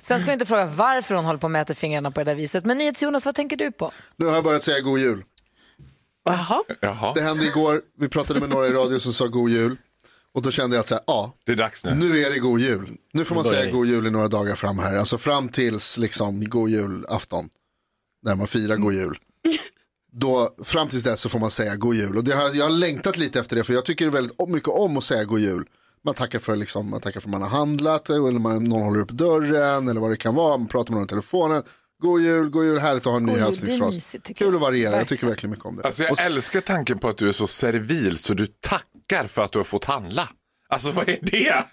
[0.00, 2.34] Sen ska vi inte fråga varför hon håller på att mäta fingrarna på det där
[2.34, 2.64] viset.
[2.64, 3.90] Men NyhetsJonas, vad tänker du på?
[4.16, 5.24] Nu har jag börjat säga god jul.
[6.24, 9.76] Jaha, Det hände igår, vi pratade med några i radio som sa god jul.
[10.34, 11.94] Och då kände jag att så här, ja, det är dags nu.
[11.94, 12.96] nu är det god jul.
[13.12, 14.96] Nu får man säga god jul i några dagar fram här.
[14.96, 17.48] Alltså fram tills liksom god julafton.
[18.22, 19.18] När man firar god jul.
[20.12, 22.16] Då, fram tills dess så får man säga god jul.
[22.16, 24.96] Och det har, jag har längtat lite efter det för jag tycker väldigt mycket om
[24.96, 25.64] att säga god jul.
[26.04, 29.00] Man tackar för liksom, man tackar för att man har handlat eller man, någon håller
[29.00, 30.58] upp dörren eller vad det kan vara.
[30.58, 31.62] Man pratar med någon i telefonen.
[32.04, 34.16] God jul, god jul, härligt att ha en ny God är hälsningsfras.
[34.36, 35.82] Kul att variera, jag tycker verkligen mycket om det.
[35.82, 39.52] Alltså jag älskar tanken på att du är så servil så du tackar för att
[39.52, 40.28] du har fått handla.
[40.68, 41.64] Alltså vad är det?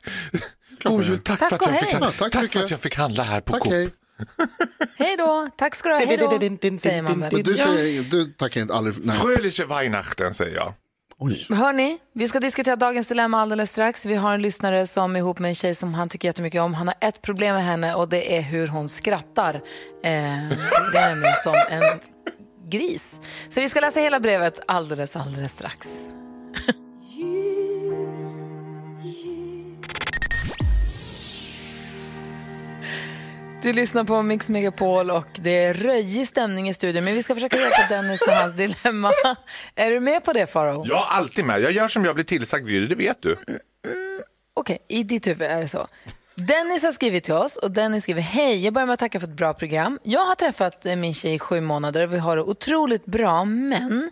[0.83, 2.07] God jul, tack, Tack för att jag fick, handla.
[2.07, 3.73] Ja, tack tack för att jag fick handla här på Tack, Coop.
[3.73, 3.89] hej.
[4.97, 7.43] Hej då, tack ska du ha, hej då, säger man väl.
[7.43, 9.17] Du, säger, du tackar inte aldrig, nej.
[9.17, 10.73] Fröhliche Weihnachten säger jag.
[11.23, 11.47] Oj.
[11.49, 14.05] Hörni, vi ska diskutera dagens dilemma alldeles strax.
[14.05, 16.73] Vi har en lyssnare som är ihop med en tjej som han tycker jättemycket om.
[16.73, 19.55] Han har ett problem med henne och det är hur hon skrattar.
[19.55, 19.61] Eh,
[20.93, 21.99] det är nämligen som en
[22.69, 23.21] gris.
[23.49, 26.03] Så vi ska läsa hela brevet alldeles, alldeles strax.
[33.63, 37.03] Du lyssnar på Mix Megapol och det är röjig stämning i studion.
[37.03, 39.11] Men vi ska försöka hjälpa Dennis med hans dilemma.
[39.75, 40.85] Är du med på det Farao?
[40.87, 41.61] Jag är alltid med.
[41.61, 43.37] Jag gör som jag blir tillsagd, Gry, det vet du.
[44.53, 45.87] Okej, i ditt huvud är det så.
[46.35, 49.27] Dennis har skrivit till oss och Dennis skriver Hej, jag börjar med att tacka för
[49.27, 49.99] ett bra program.
[50.03, 53.45] Jag har träffat eh, min tjej i sju månader och vi har det otroligt bra,
[53.45, 54.11] men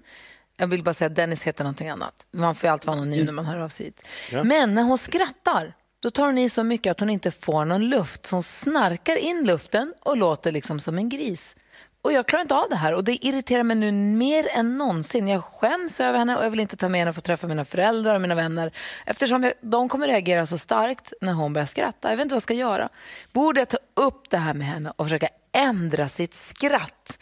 [0.58, 2.14] jag vill bara säga att Dennis heter någonting annat.
[2.32, 4.02] Man får ju alltid vara anonym när man hör av sig hit.
[4.44, 7.90] Men när hon skrattar, då tar hon i så mycket att hon inte får någon
[7.90, 8.26] luft.
[8.26, 11.56] Så hon snarkar in luften och låter liksom som en gris.
[12.02, 15.28] Och jag klarar inte av det här och det irriterar mig nu mer än någonsin.
[15.28, 17.66] Jag skäms över henne och jag vill inte ta med henne för att träffa mina
[17.66, 18.72] föräldrar och mina vänner
[19.06, 22.10] eftersom jag, de kommer reagera så starkt när hon börjar skratta.
[22.10, 22.90] Jag vet inte vad jag ska göra.
[23.34, 27.20] Borde jag ta upp det här med henne och försöka ändra sitt skratt?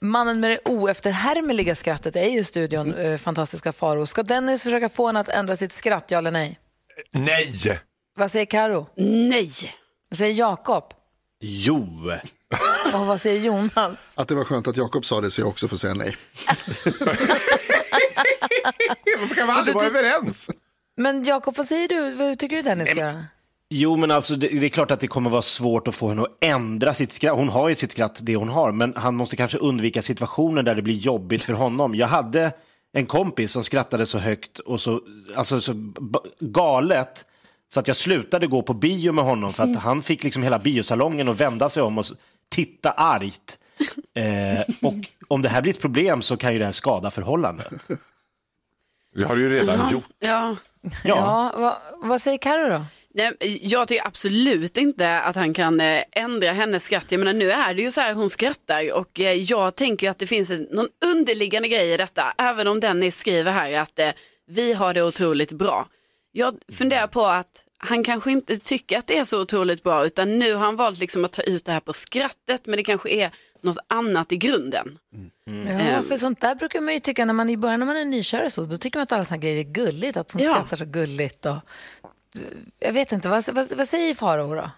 [0.00, 3.18] Mannen med det oefterhärmliga skrattet är ju i studion, mm.
[3.18, 4.06] fantastiska Faro.
[4.06, 6.58] Ska Dennis försöka få henne att ändra sitt skratt, ja eller nej?
[7.10, 7.80] Nej!
[8.16, 8.86] Vad säger Karo?
[8.96, 9.50] Nej.
[10.10, 10.84] Vad säger Jakob?
[11.40, 12.10] Jo.
[12.94, 14.14] Och vad säger Jonas?
[14.16, 16.16] Att det var skönt att Jakob sa det så jag också får säga nej.
[19.18, 20.50] Varför kan vi aldrig vara överens?
[20.96, 22.14] Men Jakob, vad säger du?
[22.14, 23.24] Vad tycker du Dennis ska göra?
[23.70, 26.22] Jo, men alltså det, det är klart att det kommer vara svårt att få henne
[26.22, 27.36] att ändra sitt skratt.
[27.36, 30.74] Hon har ju sitt skratt, det hon har, men han måste kanske undvika situationer där
[30.74, 31.94] det blir jobbigt för honom.
[31.94, 32.52] Jag hade
[32.92, 35.00] en kompis som skrattade så högt och så,
[35.36, 35.92] alltså, så
[36.40, 37.26] galet
[37.68, 40.58] så att jag slutade gå på bio med honom för att han fick liksom hela
[40.58, 42.04] biosalongen att vända sig om och
[42.48, 43.58] titta argt.
[44.14, 44.94] Eh, och
[45.28, 47.88] om det här blir ett problem så kan ju det här skada förhållandet.
[49.14, 50.08] Det har du ju redan gjort.
[50.18, 50.56] Ja.
[51.04, 51.76] Ja, vad,
[52.08, 52.84] vad säger Karo då?
[53.14, 57.12] Nej, jag tycker absolut inte att han kan eh, ändra hennes skratt.
[57.12, 60.10] Jag menar, nu är det ju så här hon skrattar och eh, jag tänker ju
[60.10, 62.34] att det finns någon underliggande grej i detta.
[62.38, 64.10] Även om Dennis skriver här att eh,
[64.46, 65.88] vi har det otroligt bra.
[66.32, 70.38] Jag funderar på att han kanske inte tycker att det är så otroligt bra utan
[70.38, 73.10] nu har han valt liksom att ta ut det här på skrattet men det kanske
[73.10, 73.30] är
[73.62, 74.98] något annat i grunden.
[75.44, 76.04] Ja, Ehm.
[76.04, 78.50] för sånt där brukar man ju tycka när man i början när man är nykörare
[78.50, 80.50] så, då tycker man att alla såna grejer är gulligt, att de Ja.
[80.52, 81.56] skrattar så gulligt och
[82.78, 84.70] jag vet inte, vad, vad, vad säger Farao då?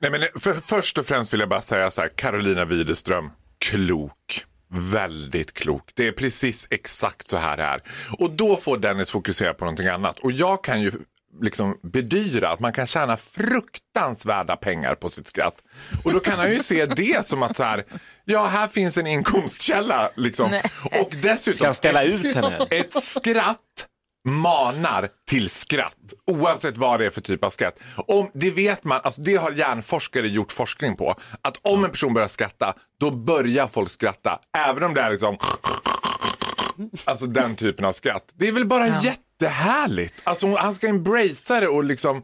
[0.00, 4.44] Nej, men för, först och främst vill jag bara säga så här, Carolina Widerström, klok.
[4.70, 5.90] Väldigt klok.
[5.94, 7.82] Det är precis exakt så här det är.
[8.18, 10.18] Och då får Dennis fokusera på någonting annat.
[10.18, 10.92] Och jag kan ju
[11.40, 15.56] liksom bedyra att man kan tjäna fruktansvärda pengar på sitt skratt.
[16.04, 17.84] Och då kan han ju se det som att så här,
[18.24, 20.50] ja här finns en inkomstkälla liksom.
[20.50, 20.62] Nej.
[21.00, 22.56] Och dessutom Ska ställa ett- ut henne?
[22.70, 23.86] Ett skratt
[24.28, 27.80] manar till skratt, oavsett vad det är för typ av skratt.
[27.96, 32.14] Om, det vet man, alltså det har hjärnforskare gjort forskning på, att om en person
[32.14, 34.38] börjar skratta, då börjar folk skratta.
[34.68, 35.38] Även om det är liksom
[37.04, 38.24] Alltså den typen av skratt.
[38.34, 40.14] Det är väl bara jättehärligt.
[40.24, 42.22] Alltså han ska embracea det och liksom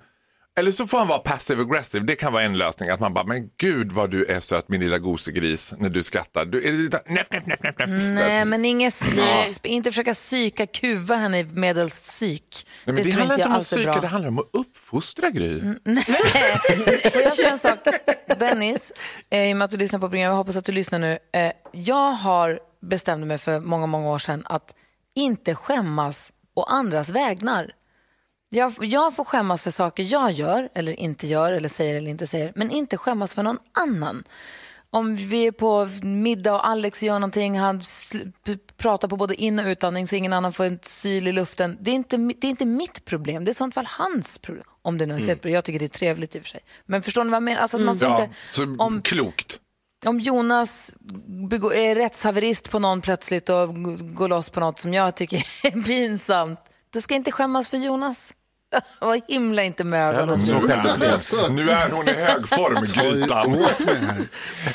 [0.56, 2.04] eller så får han vara passive aggressive.
[2.04, 2.88] Det kan vara en lösning.
[2.88, 6.44] Att man bara, men gud vad du är söt min lilla gosegris när du skrattar.
[6.44, 7.88] Du, är det näff, näff, näff, näff.
[7.88, 12.66] Nej, men inget psyk, inte försöka psyka, kuva henne i medelst psyk.
[12.84, 15.60] Nej, men det, det, handlar inte om att psyka, det handlar om att uppfostra Gry.
[17.12, 17.78] Får jag säga en sak?
[18.38, 18.92] Dennis,
[19.30, 21.18] eh, i och med att du lyssnar på programmet, jag hoppas att du lyssnar nu.
[21.32, 24.74] Eh, jag har bestämt mig för många, många år sedan att
[25.14, 27.72] inte skämmas å andras vägnar.
[28.54, 32.26] Jag, jag får skämmas för saker jag gör eller inte gör eller säger eller inte
[32.26, 34.24] säger, men inte skämmas för någon annan.
[34.90, 37.82] Om vi är på middag och Alex gör någonting, han
[38.76, 41.78] pratar på både in och utandning så ingen annan får en syl i luften.
[41.80, 44.64] Det är inte, det är inte mitt problem, det är i sånt fall hans problem.
[44.82, 45.54] Om det nu är ett problem.
[45.54, 46.60] Jag tycker det är trevligt i och för sig.
[46.86, 47.60] Men förstår ni vad jag menar?
[47.60, 49.58] Alltså att man får Ja, inte, så om, klokt.
[50.06, 50.94] om Jonas
[51.74, 53.68] är rättshaverist på någon plötsligt och
[54.14, 57.76] går loss på något som jag tycker är pinsamt, då ska jag inte skämmas för
[57.76, 58.34] Jonas.
[58.98, 60.46] Vad himla inte med ögonen.
[60.46, 61.12] Så självupplevd.
[61.12, 63.66] Alltså, Nu är hon i hög form, Grytan.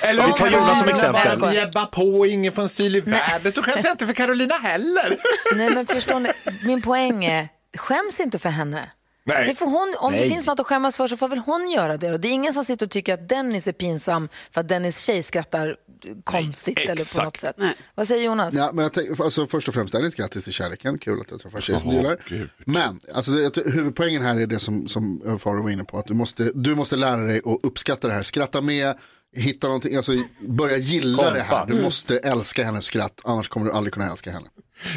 [0.01, 1.39] Eller Vi tar Jonas som exempel.
[1.39, 1.55] Nej.
[1.55, 3.55] Näbba på, ingen får en syl i vädret.
[3.55, 5.17] Då skäms jag inte för Carolina heller.
[5.55, 6.29] Nej, men förstår ni?
[6.63, 8.89] Min poäng är, skäms inte för henne.
[9.29, 9.47] Nej.
[9.47, 10.29] Det får hon, om det Nej.
[10.29, 12.11] finns något att skämmas för så får väl hon göra det.
[12.11, 14.99] Och det är ingen som sitter och tycker att Dennis är pinsam för att Dennis
[14.99, 15.75] tjej skrattar
[16.23, 17.55] konstigt eller på något sätt.
[17.57, 17.75] Nej.
[17.95, 18.53] Vad säger Jonas?
[18.53, 20.97] Ja, men jag tänk, alltså, först och främst, Dennis, grattis till kärleken.
[20.97, 22.49] Kul att du träffar tjejer som du Åh, gillar.
[22.65, 25.97] Men alltså, det, huvudpoängen här är det som, som Faro var inne på.
[25.97, 28.23] Att du måste, du måste lära dig att uppskatta det här.
[28.23, 28.95] Skratta med,
[29.35, 30.11] hitta någonting, alltså,
[30.47, 31.65] börja gilla det här.
[31.65, 34.47] Du måste älska hennes skratt, annars kommer du aldrig kunna älska henne.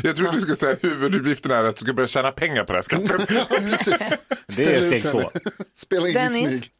[0.02, 2.78] Jag trodde du skulle säga huvuduppgiften är att du ska börja tjäna pengar på det
[2.78, 3.28] här skrattet.
[3.48, 4.24] Precis.
[4.56, 5.30] Det är steg två.
[5.74, 6.70] Spela in Dennis, smyg.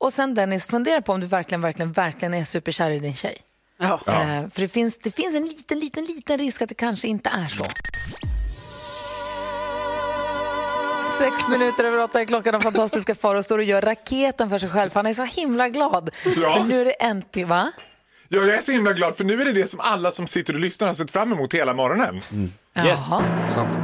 [0.00, 3.36] och sen Dennis, fundera på om du verkligen, verkligen, verkligen är superkär i din tjej.
[3.78, 4.00] Ja.
[4.06, 7.30] Eh, för det finns, det finns en liten, liten, liten risk att det kanske inte
[7.30, 7.66] är så.
[11.20, 14.68] Sex minuter över åtta är klockan och fantastiska Farao står och gör raketen för sig
[14.68, 16.10] själv för han är så himla glad.
[16.24, 16.56] Ja.
[16.56, 17.72] För nu är det äntligen, va?
[18.28, 20.54] Ja, jag är så himla glad för nu är det det som alla som sitter
[20.54, 22.14] och lyssnar har sett fram emot hela morgonen.
[22.16, 23.06] Yes.
[23.10, 23.48] Jaha.
[23.48, 23.74] Sant.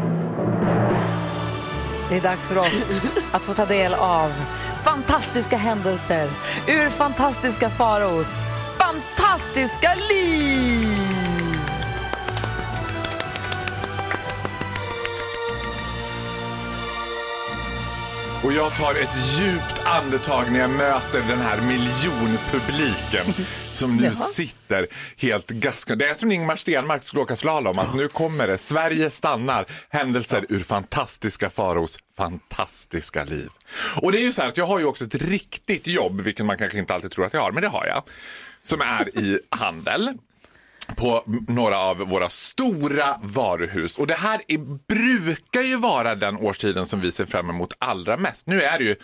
[2.09, 4.33] Det är dags för oss att få ta del av
[4.85, 6.31] fantastiska händelser
[6.69, 8.31] ur fantastiska Faraos
[8.79, 11.26] fantastiska liv.
[18.47, 24.87] Och jag tar ett djupt andetag när jag möter den här miljonpubliken som nu sitter
[25.17, 26.05] helt gaskande.
[26.05, 28.59] Det är som Ingmar Stenmark skulle åka slalom, att nu kommer det.
[28.59, 29.67] Sverige stannar.
[29.89, 33.49] Händelser ur fantastiska Faros fantastiska liv.
[34.03, 36.47] Och det är ju så här att jag har ju också ett riktigt jobb, vilket
[36.47, 38.03] man kanske inte alltid tror att jag har, men det har jag.
[38.63, 40.19] Som är i handel
[40.97, 43.99] på några av våra stora varuhus.
[43.99, 48.17] Och det här är, brukar ju vara den årstiden som vi ser fram emot allra
[48.17, 48.47] mest.
[48.47, 48.97] Nu är det ju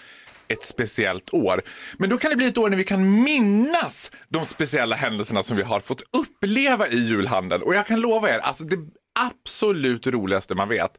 [0.49, 1.63] ett speciellt år.
[1.97, 5.57] Men då kan det bli ett år när vi kan minnas de speciella händelserna som
[5.57, 7.63] vi har fått uppleva i julhandeln.
[7.63, 8.77] Och jag kan lova er, alltså det
[9.21, 10.93] absolut roligaste man vet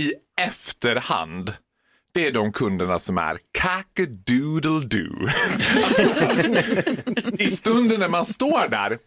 [0.00, 1.52] i efterhand
[2.14, 5.30] det är de kunderna som är kakadoodle-doo.
[6.28, 8.98] Alltså, I stunden när man står där,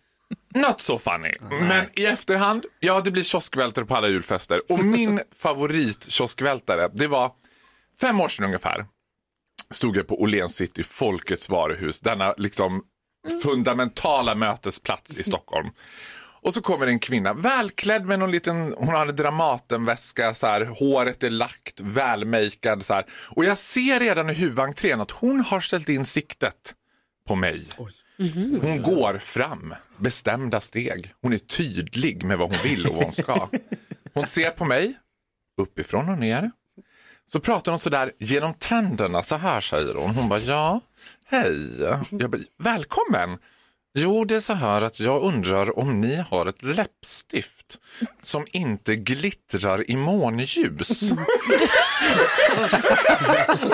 [0.56, 1.32] not so funny.
[1.68, 4.62] Men i efterhand, ja det blir kioskvältare på alla julfester.
[4.72, 7.32] Och min favoritkioskvältare, det var
[8.02, 8.86] fem år sedan ungefär.
[9.72, 12.84] Stod jag på Åhléns City, Folkets varuhus, denna liksom
[13.44, 15.70] fundamentala mötesplats i Stockholm.
[16.42, 20.66] Och så kommer en kvinna, välklädd med någon liten, hon har en Dramatenväska, så här,
[20.66, 23.06] håret är lagt, välmakead så här.
[23.12, 26.76] Och jag ser redan i huvudentrén att hon har ställt in siktet
[27.28, 27.66] på mig.
[28.20, 28.62] Mm-hmm.
[28.62, 31.14] Hon går fram, bestämda steg.
[31.22, 33.50] Hon är tydlig med vad hon vill och vad hon ska.
[34.14, 34.98] Hon ser på mig,
[35.62, 36.52] uppifrån och ner.
[37.32, 40.16] Så pratar hon sådär genom tänderna, så här säger hon.
[40.16, 40.82] Hon bara, ja,
[41.26, 41.82] hej.
[42.12, 43.38] Jag bara, välkommen.
[44.00, 47.78] Jo, det är så här att jag undrar om ni har ett läppstift
[48.24, 51.02] som inte glittrar i månljus.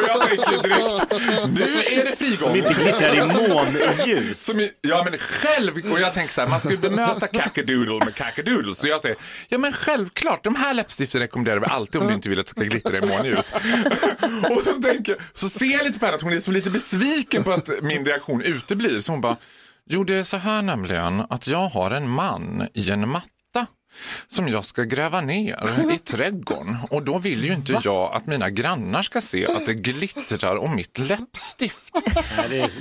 [0.07, 1.12] jag tänker direkt,
[1.53, 2.38] nu är det frigång.
[2.38, 4.45] Som inte glittrar i månljus.
[4.45, 8.05] Som i, ja men själv, och jag tänker så här, man ska ju bemöta kackadoodle
[8.05, 8.75] med kackadoodle.
[8.75, 9.17] Så jag säger,
[9.49, 12.51] ja men självklart, de här läppstiften rekommenderar vi alltid om du inte vill att det
[12.51, 13.53] ska glittra i månljus.
[14.49, 17.43] och så, tänker, så ser jag lite på henne att hon är så lite besviken
[17.43, 18.99] på att min reaktion uteblir.
[18.99, 19.38] Så hon bara,
[19.89, 23.33] jo det är så här nämligen att jag har en man i en matta
[24.27, 25.60] som jag ska gräva ner
[25.93, 29.73] i trädgården och då vill ju inte jag att mina grannar ska se att det
[29.73, 31.91] glittrar om mitt läppstift.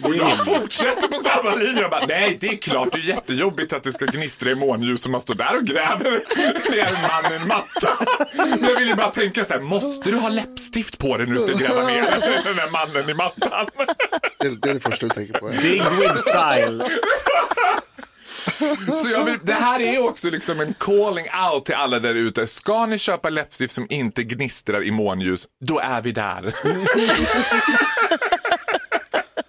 [0.05, 3.73] Och jag fortsätter på samma linje och bara, nej det är klart det är jättejobbigt
[3.73, 6.11] att det ska gnistra i månljus och man står där och gräver
[6.71, 8.05] ner en man i en matta.
[8.59, 11.35] Men jag vill ju bara tänka så här, måste du ha läppstift på dig när
[11.35, 12.03] du ska gräva ner
[12.45, 13.67] den där mannen i mattan?
[14.39, 15.49] Det, är- det är det första du tänker på.
[15.49, 16.85] Digwig style.
[19.03, 22.47] Så jag vill, det här är också liksom en calling out till alla där ute.
[22.47, 26.55] Ska ni köpa läppstift som inte gnistrar i månljus, då är vi där.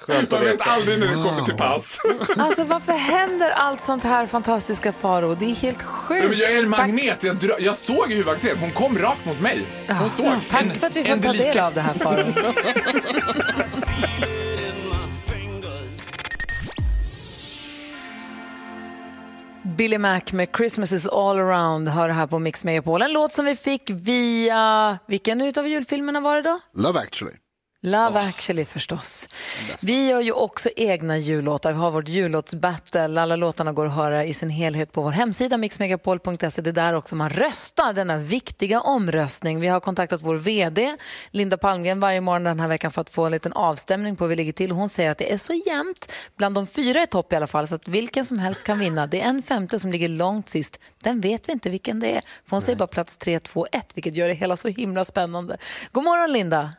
[0.31, 1.99] Man vet aldrig när det kommer till pass.
[2.37, 5.35] Alltså varför händer allt sånt här fantastiska Faro?
[5.35, 6.29] Det är helt sjukt.
[6.29, 7.23] Men jag är en magnet.
[7.23, 8.57] Jag, dra- jag såg i huvudentrén.
[8.57, 9.61] Hon kom rakt mot mig.
[9.99, 10.33] Hon såg.
[10.49, 12.25] Tack En- för att vi får en ta del av det här Faro.
[19.77, 23.01] Billy Mac med Christmas is all around hör här på Mix Megapol.
[23.01, 26.59] En låt som vi fick via, vilken utav julfilmerna var det då?
[26.81, 27.33] Love actually.
[27.85, 29.29] Love actually förstås.
[29.81, 31.71] Vi gör ju också egna jullåtar.
[31.71, 33.21] Vi har vårt jullåtsbattle.
[33.21, 36.61] Alla låtarna går att höra i sin helhet på vår hemsida mixmegapol.se.
[36.61, 39.59] Det är där också man röstar, denna viktiga omröstning.
[39.59, 40.97] Vi har kontaktat vår VD
[41.31, 44.29] Linda Palmgren varje morgon den här veckan för att få en liten avstämning på hur
[44.29, 44.71] vi ligger till.
[44.71, 47.67] Hon säger att det är så jämnt, bland de fyra i topp i alla fall,
[47.67, 49.07] så att vilken som helst kan vinna.
[49.07, 50.79] Det är en femte som ligger långt sist.
[51.01, 52.21] Den vet vi inte vilken det är.
[52.21, 55.57] För hon säger bara plats 3, 2, 1, vilket gör det hela så himla spännande.
[55.91, 56.73] God morgon Linda!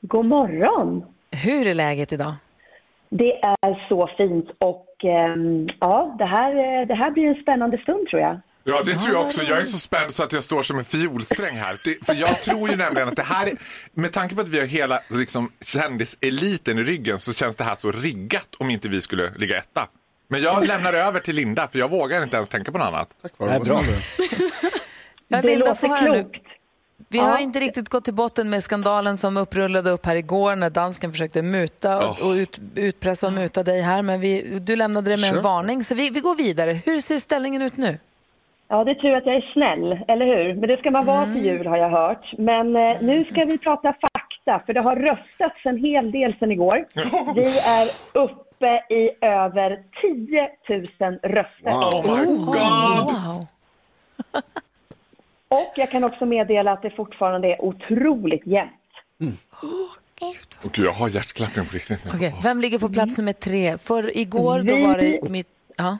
[0.00, 1.04] God morgon!
[1.44, 2.34] Hur är läget idag?
[3.08, 7.78] Det är så fint och ehm, ja, det här, eh, det här blir en spännande
[7.78, 8.40] stund tror jag.
[8.64, 9.42] Ja, det tror jag också.
[9.42, 11.80] Jag är så spänd så att jag står som en fiolsträng här.
[11.84, 13.56] Det, för jag tror ju nämligen att det här, är-
[13.94, 17.74] med tanke på att vi har hela liksom, kändiseliten i ryggen så känns det här
[17.76, 19.88] så riggat om inte vi skulle ligga etta.
[20.28, 23.08] Men jag lämnar över till Linda för jag vågar inte ens tänka på något annat.
[23.22, 23.80] Tack Det är bra.
[25.32, 26.30] Ja, Det Linda, låter få höra nu.
[27.12, 30.70] Vi har inte riktigt gått till botten med skandalen som upprullade upp här igår när
[30.70, 34.02] dansken försökte muta och- och ut, utpressa och muta dig här.
[34.02, 36.72] Men vi, du lämnade det med en varning, så vi, vi går vidare.
[36.72, 37.98] Hur ser ställningen ut nu?
[38.68, 40.54] Ja, det är tur att jag är snäll, eller hur?
[40.54, 42.32] Men det ska man vara till jul har jag hört.
[42.38, 46.52] Men eh, nu ska vi prata fakta, för det har röstats en hel del sedan
[46.52, 46.84] igår.
[47.34, 50.48] Vi är uppe i över 10
[51.08, 51.72] 000 röster.
[51.72, 53.46] Oh my god!
[55.50, 58.72] Och jag kan också meddela att det fortfarande är otroligt jämnt.
[60.64, 62.10] Och gud, jag har hjärtklappning på riktigt nu.
[62.14, 63.78] Okej, Vem ligger på plats nummer tre?
[63.78, 65.48] För igår då var det mitt...
[65.76, 65.98] Ja.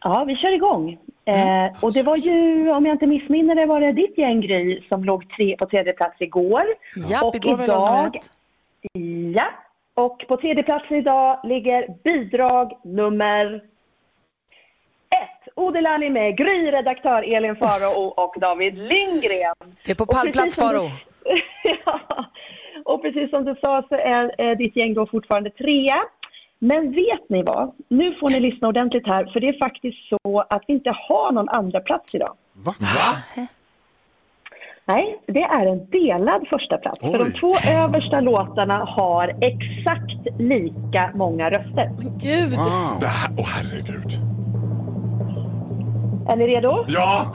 [0.00, 0.98] Ja, vi kör igång.
[1.24, 4.82] Eh, och det var ju, om jag inte missminner det, var det ditt gäng Gry
[4.88, 6.64] som låg tre, på tredje plats igår.
[7.10, 8.18] Japp, och igår idag,
[9.34, 9.48] Ja,
[9.94, 13.62] och på tredje plats idag ligger bidrag nummer
[15.52, 15.58] ett.
[15.58, 19.54] Odelani med Gry, redaktör Elin Farao och David Lindgren.
[19.84, 20.90] Det är på pallplats, Faro.
[21.84, 22.00] ja,
[22.84, 26.02] och precis som du sa så är eh, ditt gäng då fortfarande trea.
[26.58, 27.72] Men vet ni vad?
[27.88, 31.32] Nu får ni lyssna ordentligt här, för det är faktiskt så att vi inte har
[31.32, 32.36] någon andra plats idag.
[32.52, 32.74] Va?
[34.84, 37.00] Nej, det är en delad första plats.
[37.00, 41.90] För de två översta låtarna har exakt lika många röster.
[42.00, 42.50] Gud!
[43.00, 44.41] Det här, åh herregud.
[46.32, 46.84] Är ni redo?
[46.88, 47.26] Ja!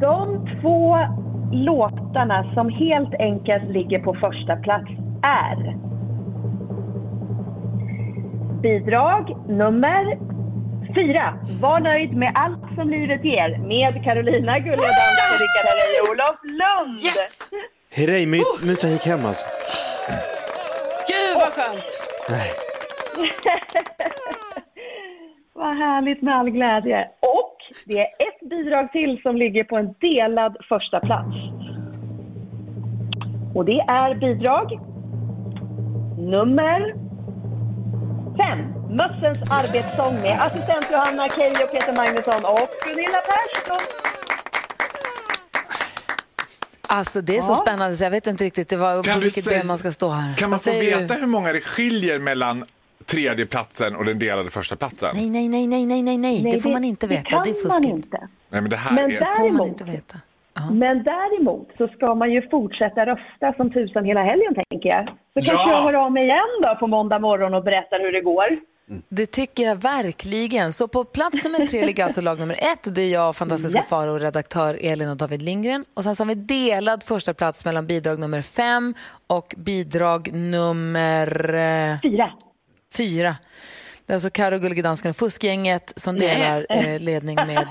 [0.00, 0.96] De två
[1.52, 4.90] låtarna som helt enkelt ligger på första plats
[5.22, 5.76] är
[8.62, 10.18] Bidrag nummer
[10.94, 11.38] fyra.
[11.60, 16.38] Var nöjd med allt som livet ger med Carolina Gulliga Dansken, Rickard Herrey och Olof
[16.42, 17.04] Lund.
[17.04, 17.50] Yes!
[17.90, 19.46] Herrey, my, muta gick hem alltså.
[21.08, 22.00] Gud vad skönt!
[22.28, 22.50] Nej.
[25.56, 27.08] Vad härligt med all glädje.
[27.20, 31.36] Och det är ett bidrag till som ligger på en delad första plats.
[33.54, 34.78] Och det är bidrag
[36.18, 36.94] nummer
[38.38, 38.58] fem.
[38.90, 43.86] Mössens arbetssång med assistent Johanna Keijo, och Peter Magnusson och Gunilla Persson.
[46.88, 47.56] Alltså det är så Ja.
[47.56, 49.92] spännande så jag vet inte riktigt det var, Kan på vilket säga- ben man ska
[49.92, 50.34] stå här.
[50.34, 51.20] Kan man få veta du?
[51.20, 52.64] hur många det skiljer mellan
[53.06, 55.10] tredje platsen och den delade första platsen?
[55.14, 57.30] Nej, nej, nej, nej, nej, nej, nej, det får man inte veta.
[57.30, 57.94] kan Det är man fuskigt.
[57.94, 58.18] inte.
[58.48, 59.16] Nej, men det här Men är...
[59.18, 60.18] får man däremot, inte veta.
[60.72, 65.04] men däremot så ska man ju fortsätta rösta som tusan hela helgen tänker jag.
[65.08, 65.72] Så kanske Ja!
[65.72, 68.46] jag hör av mig igen då på måndag morgon och berättar hur det går.
[69.08, 70.72] Det tycker jag verkligen.
[70.72, 72.94] Så på plats nummer tre ligger alltså lag nummer ett.
[72.94, 73.82] Det är jag, fantastiska.
[73.82, 75.84] Farao och redaktör Elin och David Lindgren.
[75.94, 78.94] Och sen så har vi delad första plats mellan bidrag nummer fem
[79.26, 82.32] och bidrag nummer eh, Fyra.
[82.96, 83.36] Fyra.
[84.06, 87.66] Det är alltså Karo Gullige Dansken och Fuskgänget som delar eh, ledning med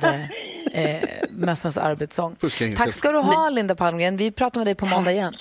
[0.74, 2.36] eh, eh, Mössens arbetssång.
[2.78, 4.18] Tack ska du ha, Linda Palmgren.
[4.18, 5.36] Vi pratar med dig på måndag igen.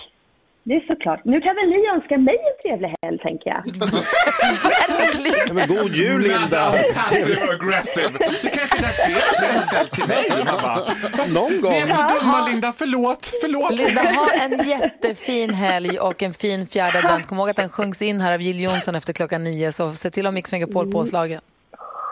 [0.67, 1.21] Det är såklart.
[1.25, 3.62] Nu kan väl ni önska mig en trevlig helg tänker jag.
[5.49, 6.73] Ja, men god jul Linda!
[6.95, 8.19] Passive aggressive.
[8.43, 10.25] Det kanske är dags för er att hemställt till mig.
[10.45, 10.79] Bara,
[11.29, 11.73] Någon gång.
[11.73, 13.73] Vi är så dumma Linda, förlåt, förlåt.
[13.79, 17.27] Linda, ha en jättefin helg och en fin fjärde advent.
[17.27, 20.11] Kom ihåg att den sjungs in här av Jill Johnson efter klockan nio, så se
[20.11, 21.41] till att ha Mix Megapol påslagen.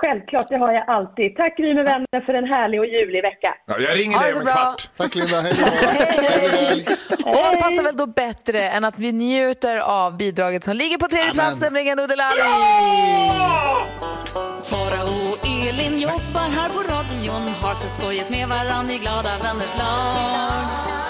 [0.04, 1.36] Självklart, det har jag alltid.
[1.36, 3.54] Tack Gry med vänner för en härlig och julig vecka.
[3.66, 4.54] Ja, jag ringer dig det om så en bra.
[4.54, 4.90] kvart.
[4.96, 5.64] Tack Linda, hej då.
[6.58, 6.86] Helg.
[7.24, 11.08] Och vad passar väl då bättre än att vi njuter av bidraget som ligger på
[11.08, 12.40] tredje plats, nämligen Uddelali.
[14.64, 19.78] Farao och Elin jobbar här på radion Har så skojigt med varann i glada vänners
[19.78, 21.01] lag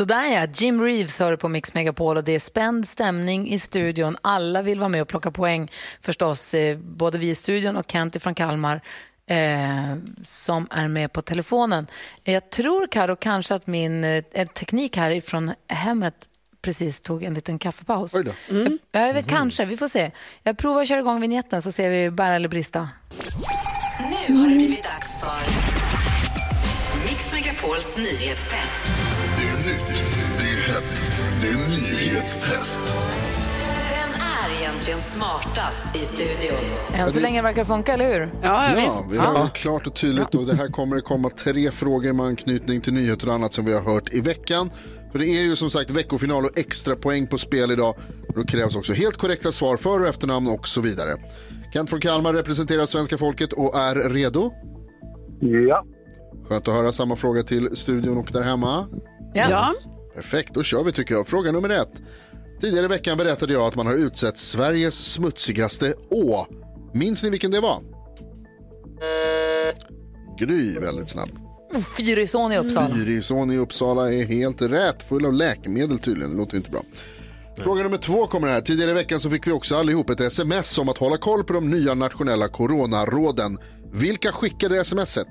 [0.00, 4.16] Sådär ja, Jim Reeves hör på Mix Megapol och det är spänd stämning i studion.
[4.22, 5.70] Alla vill vara med och plocka poäng
[6.00, 8.80] förstås, eh, både vi i studion och Kent från Kalmar
[9.30, 11.86] eh, som är med på telefonen.
[12.22, 16.14] Jag tror Karo kanske att min eh, teknik här ifrån hemmet
[16.62, 18.14] precis tog en liten kaffepaus.
[18.14, 18.32] Oj då.
[18.92, 20.10] Ja, jag vet, Kanske, vi får se.
[20.42, 22.88] Jag provar att köra igång vignetten så ser vi bära eller brista.
[24.28, 25.69] Nu har det blivit dags för
[27.50, 28.80] Megapols nyhetstest.
[29.38, 30.04] Det är nytt,
[30.38, 31.04] det är hett,
[31.42, 32.82] det är nyhetstest.
[33.90, 36.58] Vem är egentligen smartast i studion?
[36.94, 38.20] Än så länge verkar det funka, eller hur?
[38.42, 39.14] Ja, Ja, visst.
[39.14, 42.26] vi har gjort klart och tydligt och det här kommer det komma tre frågor med
[42.26, 44.70] anknytning till nyheter och annat som vi har hört i veckan.
[45.12, 47.94] För det är ju som sagt veckofinal och extra poäng på spel idag.
[48.28, 51.10] Och då krävs också helt korrekta svar, för och efternamn och så vidare.
[51.72, 54.52] Kent från Kalmar representerar svenska folket och är redo.
[55.40, 55.84] Ja.
[56.48, 58.88] Skönt att höra samma fråga till studion och där hemma.
[59.34, 59.74] Ja.
[60.14, 61.26] Perfekt, då kör vi tycker jag.
[61.26, 61.92] Fråga nummer ett.
[62.60, 66.46] Tidigare i veckan berättade jag att man har utsett Sveriges smutsigaste å.
[66.94, 67.82] Minns ni vilken det var?
[70.38, 71.30] Gry, väldigt snabb.
[71.96, 72.94] Fyrisån i Uppsala.
[72.94, 75.02] Fyrisån i Uppsala är helt rätt.
[75.02, 76.30] Full av läkemedel tydligen.
[76.30, 76.82] Det låter inte bra.
[77.56, 78.60] Fråga nummer två kommer här.
[78.60, 81.52] Tidigare i veckan så fick vi också allihop ett sms om att hålla koll på
[81.52, 83.58] de nya nationella coronaråden.
[83.92, 85.28] Vilka skickade smset?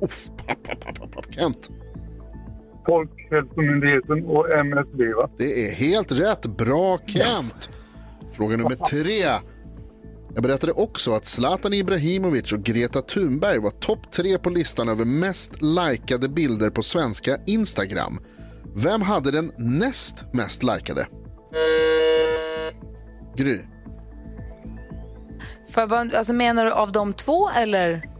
[0.00, 1.34] Uff, papp, papp, papp, papp.
[1.34, 1.70] Kent.
[2.86, 5.30] Folkhälsomyndigheten och MSB va?
[5.38, 6.46] Det är helt rätt.
[6.46, 7.70] Bra Kent.
[8.32, 9.24] Fråga nummer tre.
[10.34, 15.04] Jag berättade också att Zlatan Ibrahimovic och Greta Thunberg var topp tre på listan över
[15.04, 18.18] mest likade bilder på svenska Instagram.
[18.74, 21.06] Vem hade den näst mest likade?
[23.36, 23.58] Gry.
[26.14, 28.17] Alltså menar du av de två eller?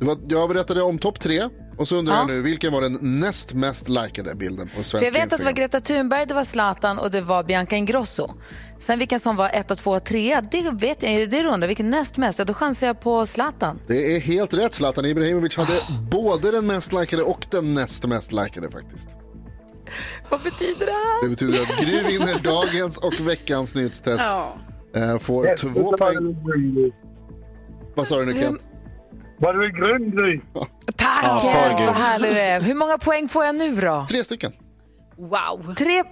[0.00, 1.42] Det var, jag berättade om topp tre
[1.78, 2.20] och så undrar Ja.
[2.20, 5.30] jag nu vilken var den näst mest likade bilden på svenska För jag vet att
[5.30, 5.44] det Instagram?
[5.44, 8.30] var Greta Thunberg, det var Zlatan och det var Bianca Ingrosso.
[8.78, 11.12] Sen vilken som var ett, två, tre, det vet jag.
[11.12, 11.66] Är det det du undrar?
[11.68, 12.38] Vilken näst mest?
[12.38, 13.80] Ja, då chansar jag på Zlatan.
[13.86, 14.74] Det är helt rätt.
[14.74, 15.72] Zlatan Ibrahimovic hade
[16.10, 19.08] både den mest likade och den näst mest likade faktiskt.
[20.30, 21.22] Vad betyder det här?
[21.22, 24.24] Det betyder att Gry vinner dagens och veckans nyhetstest.
[24.24, 24.56] Ja.
[24.96, 26.36] Eh, Får två poäng.
[27.94, 28.60] Vad sa du nu Kent?
[29.38, 30.40] Var du grym Gry?
[30.96, 31.24] Tack!
[31.24, 32.60] Ja, för vad härlig du är.
[32.60, 34.06] Hur många poäng får jag nu då?
[34.08, 34.52] Tre stycken.
[35.16, 35.74] Wow.
[35.74, 36.02] Tre,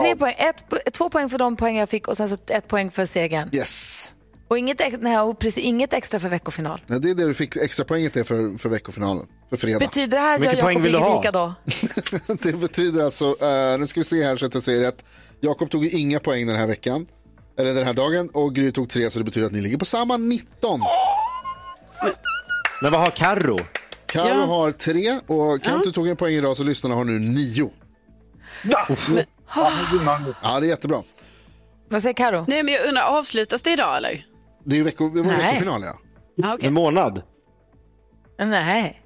[0.00, 0.34] tre poäng.
[0.38, 3.50] Ett, två poäng för de poäng jag fick och sen så ett poäng för segern.
[3.52, 4.14] Yes.
[4.48, 6.80] Och inget, nej, och precis, inget extra för veckofinal.
[6.86, 9.26] Ja, det är det du fick extra poänget är för, för veckofinalen.
[9.50, 9.78] För fredag.
[9.78, 11.54] Betyder det här att jag Jakob ligger lika då?
[12.42, 15.04] det betyder alltså, eh, nu ska vi se här så att jag säger rätt.
[15.40, 17.06] Jakob tog inga poäng den här veckan.
[17.58, 19.84] Eller den här dagen och Gry tog tre så det betyder att ni ligger på
[19.84, 20.80] samma 19.
[22.80, 23.58] Men vad har Karro?
[24.06, 24.34] Karo Ja.
[24.46, 27.70] har tre och Kent du tog en poäng idag så lyssnarna har nu nio.
[28.62, 28.86] Ja,
[30.42, 31.02] Ja, det är jättebra.
[31.88, 32.44] Vad säger Karo?
[32.48, 34.26] Nej, men jag undrar, avslutas det idag eller?
[34.64, 35.46] Det är ju vecko, det var Nej.
[35.46, 35.98] veckofinal ja.
[36.34, 36.68] Ja, okej.
[36.68, 37.22] En månad?
[38.38, 39.00] Nej.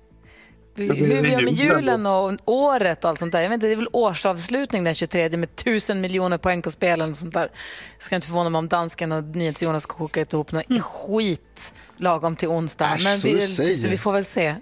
[0.79, 3.41] Hur vi gör med julen och året och allt sånt där.
[3.41, 7.11] Jag vet inte, det är väl årsavslutning den 23 med tusen miljoner poäng på spelen
[7.11, 7.49] och sånt där.
[7.97, 12.37] Jag ska inte förvåna mig om dansken och NyhetsJonas ska koka ihop något skit lagom
[12.37, 12.95] till onsdag.
[12.95, 13.89] Äsch, Men vi, säger.
[13.89, 14.55] vi får väl se.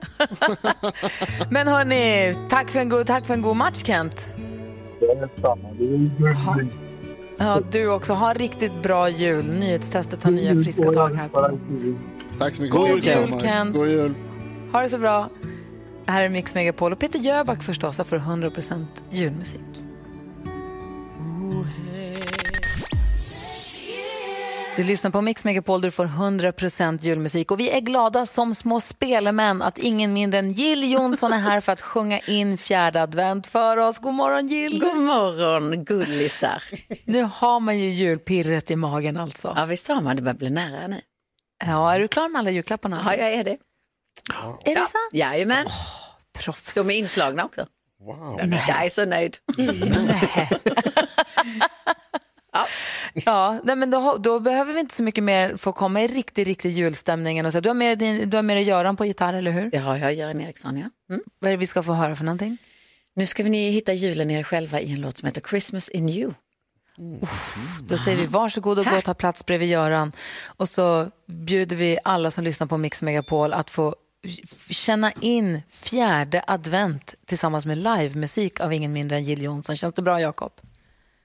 [1.51, 4.29] Men hörni, tack för en god, tack för en god match Kent.
[5.01, 5.69] det är samma.
[6.57, 6.69] Det.
[7.39, 8.13] Ja, du också.
[8.13, 9.45] Ha en riktigt bra jul.
[9.45, 11.31] Nyhetstestet tar nya friska tag här.
[12.39, 12.77] Tack så mycket.
[12.77, 13.33] God Kent.
[13.33, 13.77] jul, Kent.
[13.77, 14.15] God jul.
[14.73, 15.31] Ha det så bra.
[16.07, 19.61] Det här är Mix Megapol och Peter Jöback förstås har för 100% julmusik.
[24.77, 28.55] Du lyssnar på Mix Megapol där du får 100% julmusik och vi är glada som
[28.55, 33.03] små spelemän att ingen mindre än Jill Johnson är här för att sjunga in fjärde
[33.03, 33.99] advent för oss.
[33.99, 34.81] God morgon Jill!
[34.81, 36.63] God morgon gullisar.
[37.05, 39.53] Nu har man ju julpirret i magen alltså.
[39.57, 41.01] Ja visst har man, det börjar bli nära nu.
[41.67, 43.01] Ja, är du klar med alla julklapparna?
[43.05, 43.57] Ja, jag är det.
[44.65, 44.87] Är det ja.
[44.87, 45.11] sant?
[45.13, 45.67] Jajamän.
[46.39, 46.75] Proffs.
[46.75, 47.67] De är inslagna också.
[48.01, 48.41] Wow.
[48.69, 49.37] Jag är så nöjd.
[53.13, 56.07] Ja, nej, men då, då behöver vi inte så mycket mer för att komma i
[56.07, 57.39] riktig, riktig julstämning.
[57.39, 57.61] än att säga.
[57.61, 59.71] Du har med dig, din- du har med dig Göran på gitarr, eller hur?
[59.71, 60.77] Det har jag, Göran Eriksson.
[60.77, 61.15] Ja.
[61.15, 61.23] Mm.
[61.39, 62.59] Vad är det vi ska få höra för någonting?
[63.15, 65.89] Nu ska vi ni hitta julen i er själva i en låt som heter Christmas
[65.89, 66.33] in you.
[67.89, 70.13] Då säger vi varsågod och gå och ta plats bredvid Göran.
[70.47, 73.97] Och så bjuder vi alla som lyssnar på Mix Megapol att få
[74.71, 79.77] känna in fjärde advent tillsammans med livemusik av ingen mindre än Jill Johnson.
[79.77, 80.53] Känns det bra, Jakob?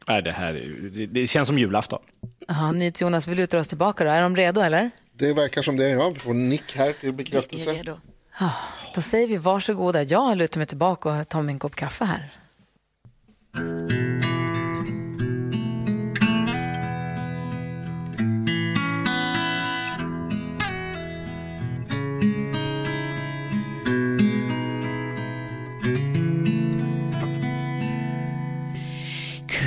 [0.07, 2.01] Nej, det här är, det, känns som julafton.
[2.47, 4.09] Jaha, Jonas, vi lutar oss tillbaka då.
[4.09, 4.91] Är de redo, eller?
[5.13, 5.89] Det verkar som det.
[5.89, 7.83] Ja, vi får nick här till bekräftelse.
[8.39, 8.53] Ja,
[8.95, 10.03] då säger vi varsågoda.
[10.03, 12.29] Jag lutar mig tillbaka och tar min kopp kaffe här.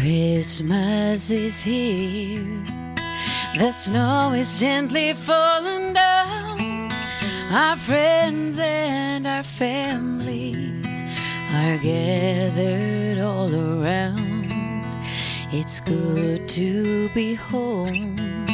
[0.05, 2.44] Christmas is here.
[3.57, 6.92] The snow is gently falling down.
[7.50, 10.94] Our friends and our families
[11.55, 14.44] are gathered all around.
[15.50, 18.44] It's good to be home.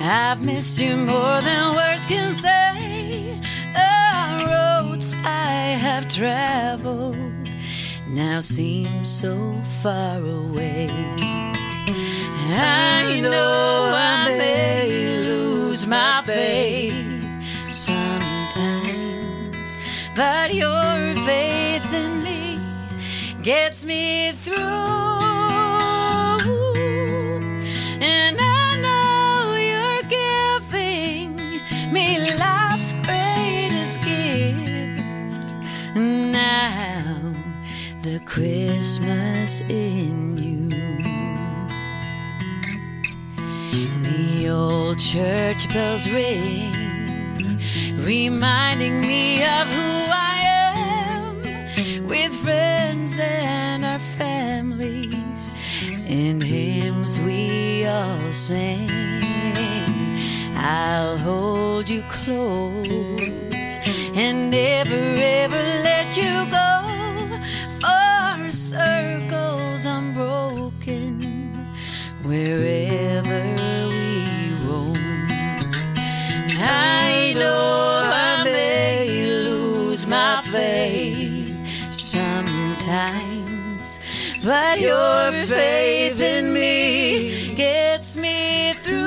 [0.00, 3.40] I've missed you more than words can say.
[3.74, 7.29] The roads I have traveled
[8.10, 10.88] now seems so far away.
[12.52, 16.94] I know I may lose my faith
[17.70, 18.96] sometimes,
[20.16, 22.60] but your faith in me
[23.42, 25.09] gets me through.
[38.30, 40.68] Christmas in you.
[44.04, 47.58] The old church bells ring,
[47.96, 50.36] reminding me of who I
[50.76, 55.52] am, with friends and our families,
[56.06, 58.88] and hymns we all sing.
[60.54, 63.80] I'll hold you close
[64.14, 66.59] and never ever let you go.
[82.80, 84.00] Sometimes,
[84.42, 89.00] but your faith in me gets me through.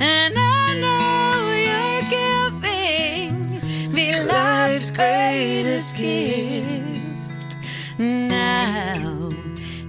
[0.00, 7.56] And I know you're giving me life's greatest gift.
[7.98, 9.30] now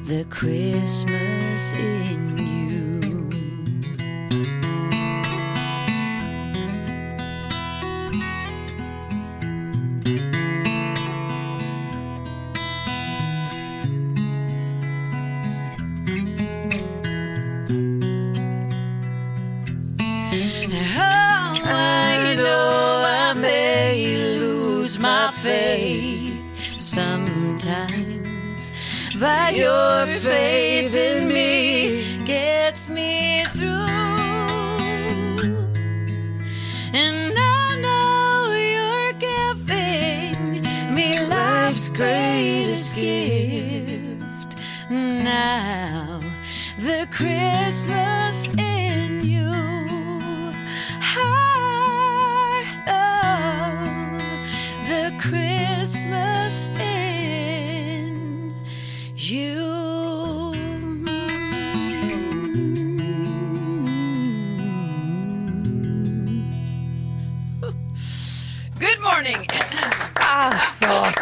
[0.04, 2.41] the Christmas in you.
[29.22, 31.21] But your faith in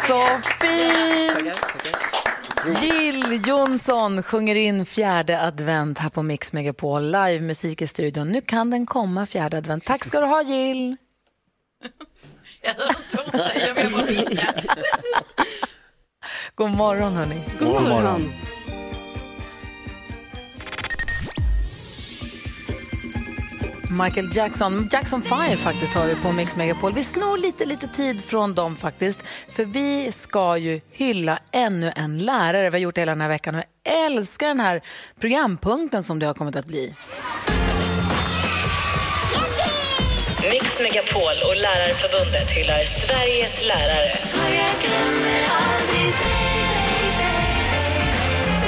[0.09, 0.27] så
[0.61, 1.53] fin!
[2.81, 7.05] Jill Johnson sjunger in fjärde advent här på Mix Megapol.
[7.05, 8.29] Live musik i studion.
[8.29, 9.85] Nu kan den komma fjärde advent.
[9.85, 10.95] Tack ska du ha Jill!
[16.55, 17.43] God morgon hörni.
[17.59, 18.31] God morgon.
[23.91, 26.93] Michael Jackson, Jackson 5 faktiskt har du på Mix Megapol.
[26.93, 29.27] Vi snor lite, lite tid från dem faktiskt.
[29.51, 32.69] För vi ska ju hylla ännu en lärare.
[32.69, 34.81] Vi har gjort det hela den här veckan och jag älskar den här
[35.19, 36.95] programpunkten som det har kommit att bli.
[40.51, 44.19] Mix Megapol och Lärarförbundet hyllar Sveriges lärare.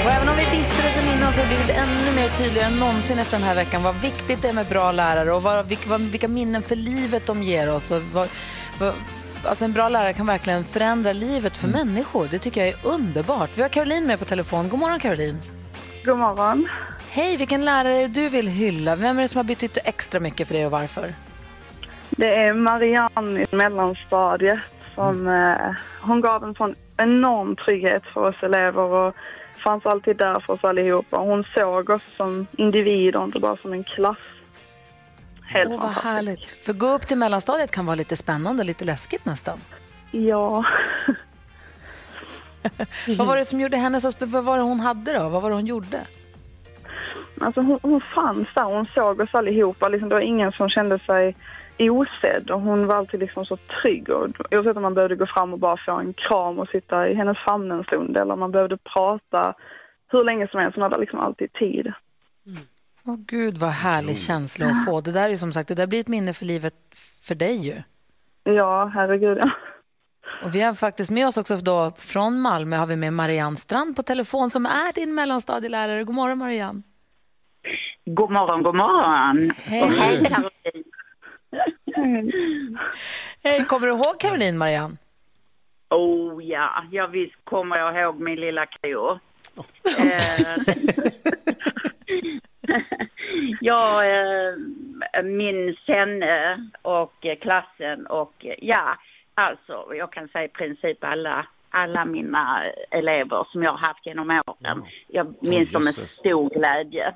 [0.04, 2.66] Och även om vi visste det sen innan så har det blivit ännu mer tydligare
[2.66, 5.68] än någonsin efter den här veckan vad viktigt det är med bra lärare och vad,
[5.68, 7.90] vilka, vilka minnen för livet de ger oss.
[7.90, 8.28] Och vad,
[8.80, 8.94] vad,
[9.44, 12.28] alltså en bra lärare kan verkligen förändra livet för människor.
[12.30, 13.50] Det tycker jag är underbart.
[13.54, 14.68] Vi har Caroline med på telefon.
[14.68, 15.38] God morgon Caroline.
[16.04, 16.68] God morgon.
[17.10, 18.96] Hej, vilken lärare du vill hylla?
[18.96, 21.14] Vem är det som har betytt extra mycket för dig och varför?
[22.10, 24.60] Det är Marianne i mellanstadiet
[24.94, 29.14] som eh, hon gav en sån enorm trygghet för oss elever och
[29.62, 31.16] fanns alltid där för oss allihopa.
[31.16, 34.16] Hon såg oss som individer, inte bara som en klass.
[35.42, 36.04] Helt Åh, vad fantastiskt.
[36.04, 36.64] härligt.
[36.64, 39.58] För gå upp till mellanstadiet kan vara lite spännande och lite läskigt nästan.
[40.10, 40.64] Ja.
[43.18, 45.28] Vad var det som gjorde henne så Vad var det hon hade då?
[45.28, 46.06] Vad var det hon gjorde?
[47.40, 49.88] Alltså hon, hon fanns där, hon såg oss allihopa.
[49.88, 51.36] Liksom, det var ingen som kände sig
[51.78, 54.10] osedd och hon var alltid liksom så trygg.
[54.10, 57.14] Och, oavsett om man behövde gå fram och bara få en kram och sitta i
[57.14, 59.54] hennes famn en stund eller om man behövde prata
[60.08, 60.74] hur länge som helst.
[60.74, 61.92] Hon hade liksom alltid tid.
[63.04, 65.00] Åh gud vad härlig känsla att få.
[65.00, 66.74] Det där är som sagt, det där blir ett minne för livet
[67.20, 67.82] för dig ju.
[68.44, 69.38] Ja, herregud.
[69.38, 69.50] Ja.
[70.44, 73.96] Och vi har faktiskt med oss också då från Malmö har vi med Marianne Strand
[73.96, 76.04] på telefon som är din mellanstadielärare.
[76.04, 76.82] God morgon Marianne.
[78.04, 79.50] God morgon, god morgon.
[79.64, 79.82] Hej.
[79.82, 80.81] Och hej Caroline.
[83.44, 84.96] Hej, kommer du ihåg Caroline Marianne?
[85.90, 89.18] Oh ja, ja visst kommer jag ihåg min lilla kro.
[89.98, 90.74] Eh,
[93.60, 94.54] jag eh,
[95.24, 98.98] minns henne och eh, klassen och eh, ja,
[99.34, 104.30] alltså jag kan säga i princip alla, alla mina elever som jag har haft genom
[104.30, 104.84] åren.
[105.08, 107.14] Jag minns dem med stor glädje.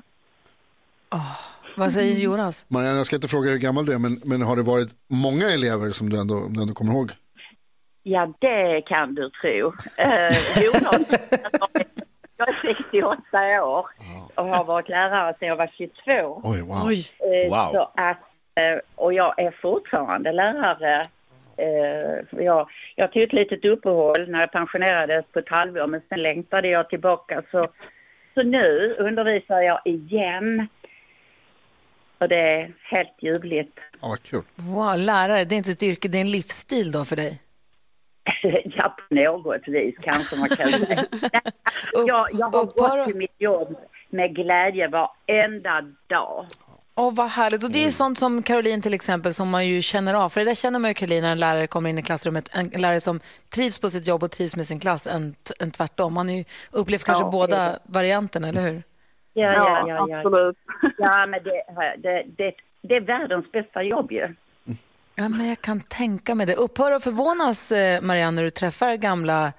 [1.77, 2.67] Vad säger Jonas?
[2.69, 5.51] Marianne, jag ska inte fråga hur gammal du är, men, men har det varit många
[5.51, 7.11] elever som du ändå, du ändå kommer ihåg?
[8.03, 9.73] Ja, det kan du tro.
[9.97, 11.11] Eh, Jonas,
[12.37, 13.87] jag är 68 år
[14.35, 16.41] och har varit lärare sedan jag var 22.
[16.45, 16.93] Oj, wow.
[16.93, 17.73] Eh, Wow.
[17.73, 18.19] Så att,
[18.55, 21.03] eh, och jag är fortfarande lärare.
[21.57, 26.23] Eh, Jag, jag tog ett litet uppehåll när jag pensionerades på ett halvår men sen
[26.23, 27.43] längtade jag tillbaka.
[27.51, 27.69] Så,
[28.35, 30.69] så nu undervisar jag igen.
[32.19, 33.79] Och det är helt ljuvligt.
[34.01, 34.43] Ja, vad kul.
[34.55, 37.41] Wow, lärare, det är inte ett yrke, det är en livsstil då för dig.
[38.65, 41.05] ja, på något vis kanske man kan säga.
[41.93, 43.77] jag, jag har gått till mitt jobb
[44.11, 46.47] med glädje varenda dag.
[46.99, 47.65] Åh, vad härligt.
[47.65, 50.29] Och det är sånt som Caroline till exempel som man ju känner av.
[50.29, 52.49] För det där känner man ju Caroline när en lärare kommer in i klassrummet.
[52.53, 53.21] En lärare som
[53.55, 56.15] trivs på sitt jobb och trivs med sin klass än, än tvärtom.
[56.15, 58.83] Man har ju upplevt kanske Ja, båda varianterna, eller hur?
[59.37, 60.19] Ja, ja, ja, ja.
[60.19, 60.57] absolut.
[60.99, 61.63] Ja, men det,
[61.99, 64.35] det, det, det är världens bästa jobb ju.
[65.15, 66.55] Ja, men jag kan tänka mig det.
[66.55, 69.53] Upphör att förvånas, eh, Marianne, när du träffar gamla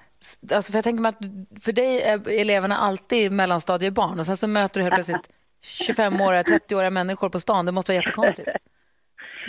[0.52, 1.18] Alltså för jag tänker mig att
[1.64, 5.28] för dig är eleverna alltid mellanstadiebarn och sen så möter du helt plötsligt
[5.98, 7.66] 25-åriga, 30-åriga människor på stan.
[7.66, 8.48] Det måste vara jättekonstigt.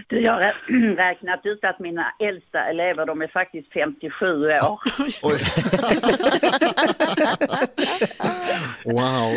[0.07, 4.80] Du, jag har rä- räknat ut att mina äldsta elever, de är faktiskt 57 år.
[8.86, 9.36] Wow.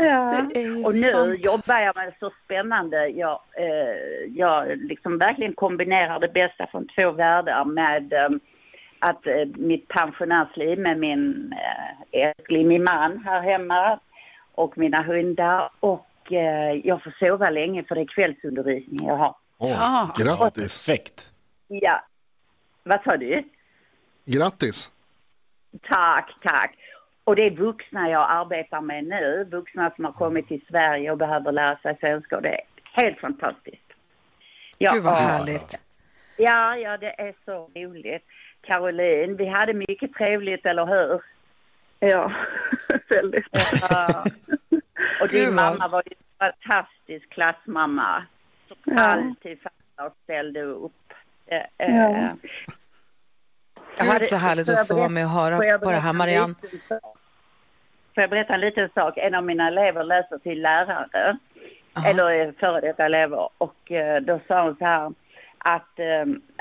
[0.00, 0.42] Ja.
[0.84, 1.46] Och nu fantastiskt.
[1.46, 3.08] jobbar jag med så spännande.
[3.08, 8.28] Jag, eh, jag liksom verkligen kombinerar det bästa från två världar med eh,
[8.98, 14.00] att eh, mitt pensionärsliv med min eh, älskling, min man här hemma
[14.54, 15.70] och mina hundar.
[15.80, 19.34] Och eh, jag får sova länge för det är kvällsundervisning jag har.
[19.58, 20.86] Åh, Grattis.
[20.86, 21.32] Perfekt.
[21.68, 22.02] Ja.
[22.82, 23.42] Vad sa du?
[24.24, 24.90] Grattis.
[25.88, 26.74] Tack, tack.
[27.28, 31.18] Och det är vuxna jag arbetar med nu, vuxna som har kommit till Sverige och
[31.18, 32.60] behöver lära sig svenska och det är
[32.92, 33.92] helt fantastiskt.
[34.78, 35.78] Ja, Gud vad härligt.
[36.36, 38.24] Ja, ja, det är så roligt.
[38.60, 41.22] Caroline, vi hade mycket trevligt, eller hur?
[41.98, 42.32] Ja,
[43.08, 43.46] väldigt.
[43.90, 44.24] Ja.
[45.20, 48.24] Och din Gud, mamma var ju en fantastisk klassmamma.
[48.68, 49.02] Som Ja.
[49.02, 49.58] alltid
[49.96, 50.92] och ställde upp.
[51.46, 52.30] Ja.
[53.98, 56.54] jag Gud så härligt att få vara med och höra på det här, Marianne.
[58.18, 59.14] Får jag berätta en liten sak?
[59.16, 61.36] En av mina elever läser till lärare,
[62.06, 65.12] eller är före detta elever, och eh, då sa hon så här
[65.58, 66.20] att eh,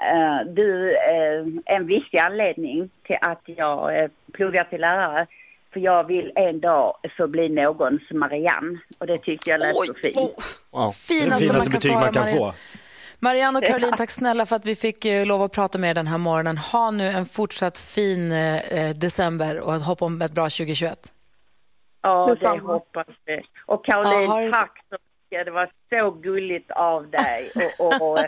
[0.10, 5.28] eh, du är en viktig anledning till att jag eh, pluggar till lärare,
[5.74, 8.80] för jag vill en dag få bli någons Marianne.
[9.00, 10.16] Och det tyckte jag lät så fint.
[10.16, 10.88] Wow.
[10.88, 12.40] Det Finaste, finaste man kan betyg få, man kan Marianne.
[12.40, 12.54] få.
[13.20, 15.94] Marianne och Caroline, tack snälla för att vi fick eh, lov att prata med er
[15.94, 16.58] den här morgonen.
[16.58, 21.14] Ha nu en fortsatt fin eh, december och ett hopp om ett bra 2021.
[22.08, 23.42] Ja, det hoppas vi.
[23.66, 24.98] Och Caroline, Ja, tack så
[25.32, 25.46] mycket.
[25.46, 28.20] Det var så gulligt av dig och, och,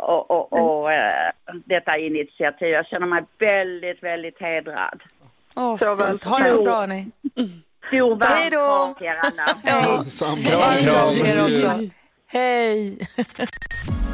[0.00, 1.30] och, och, och, eh,
[1.64, 2.68] detta initiativ.
[2.68, 5.02] Jag känner mig väldigt, väldigt hedrad.
[5.56, 6.24] Åh, Så fint.
[6.24, 7.10] Ha det så bra, hörni.
[7.88, 8.58] Stor varm Hej då!
[8.58, 9.42] kram till er alla.
[9.64, 11.90] Hej kram.
[12.26, 12.98] Hej!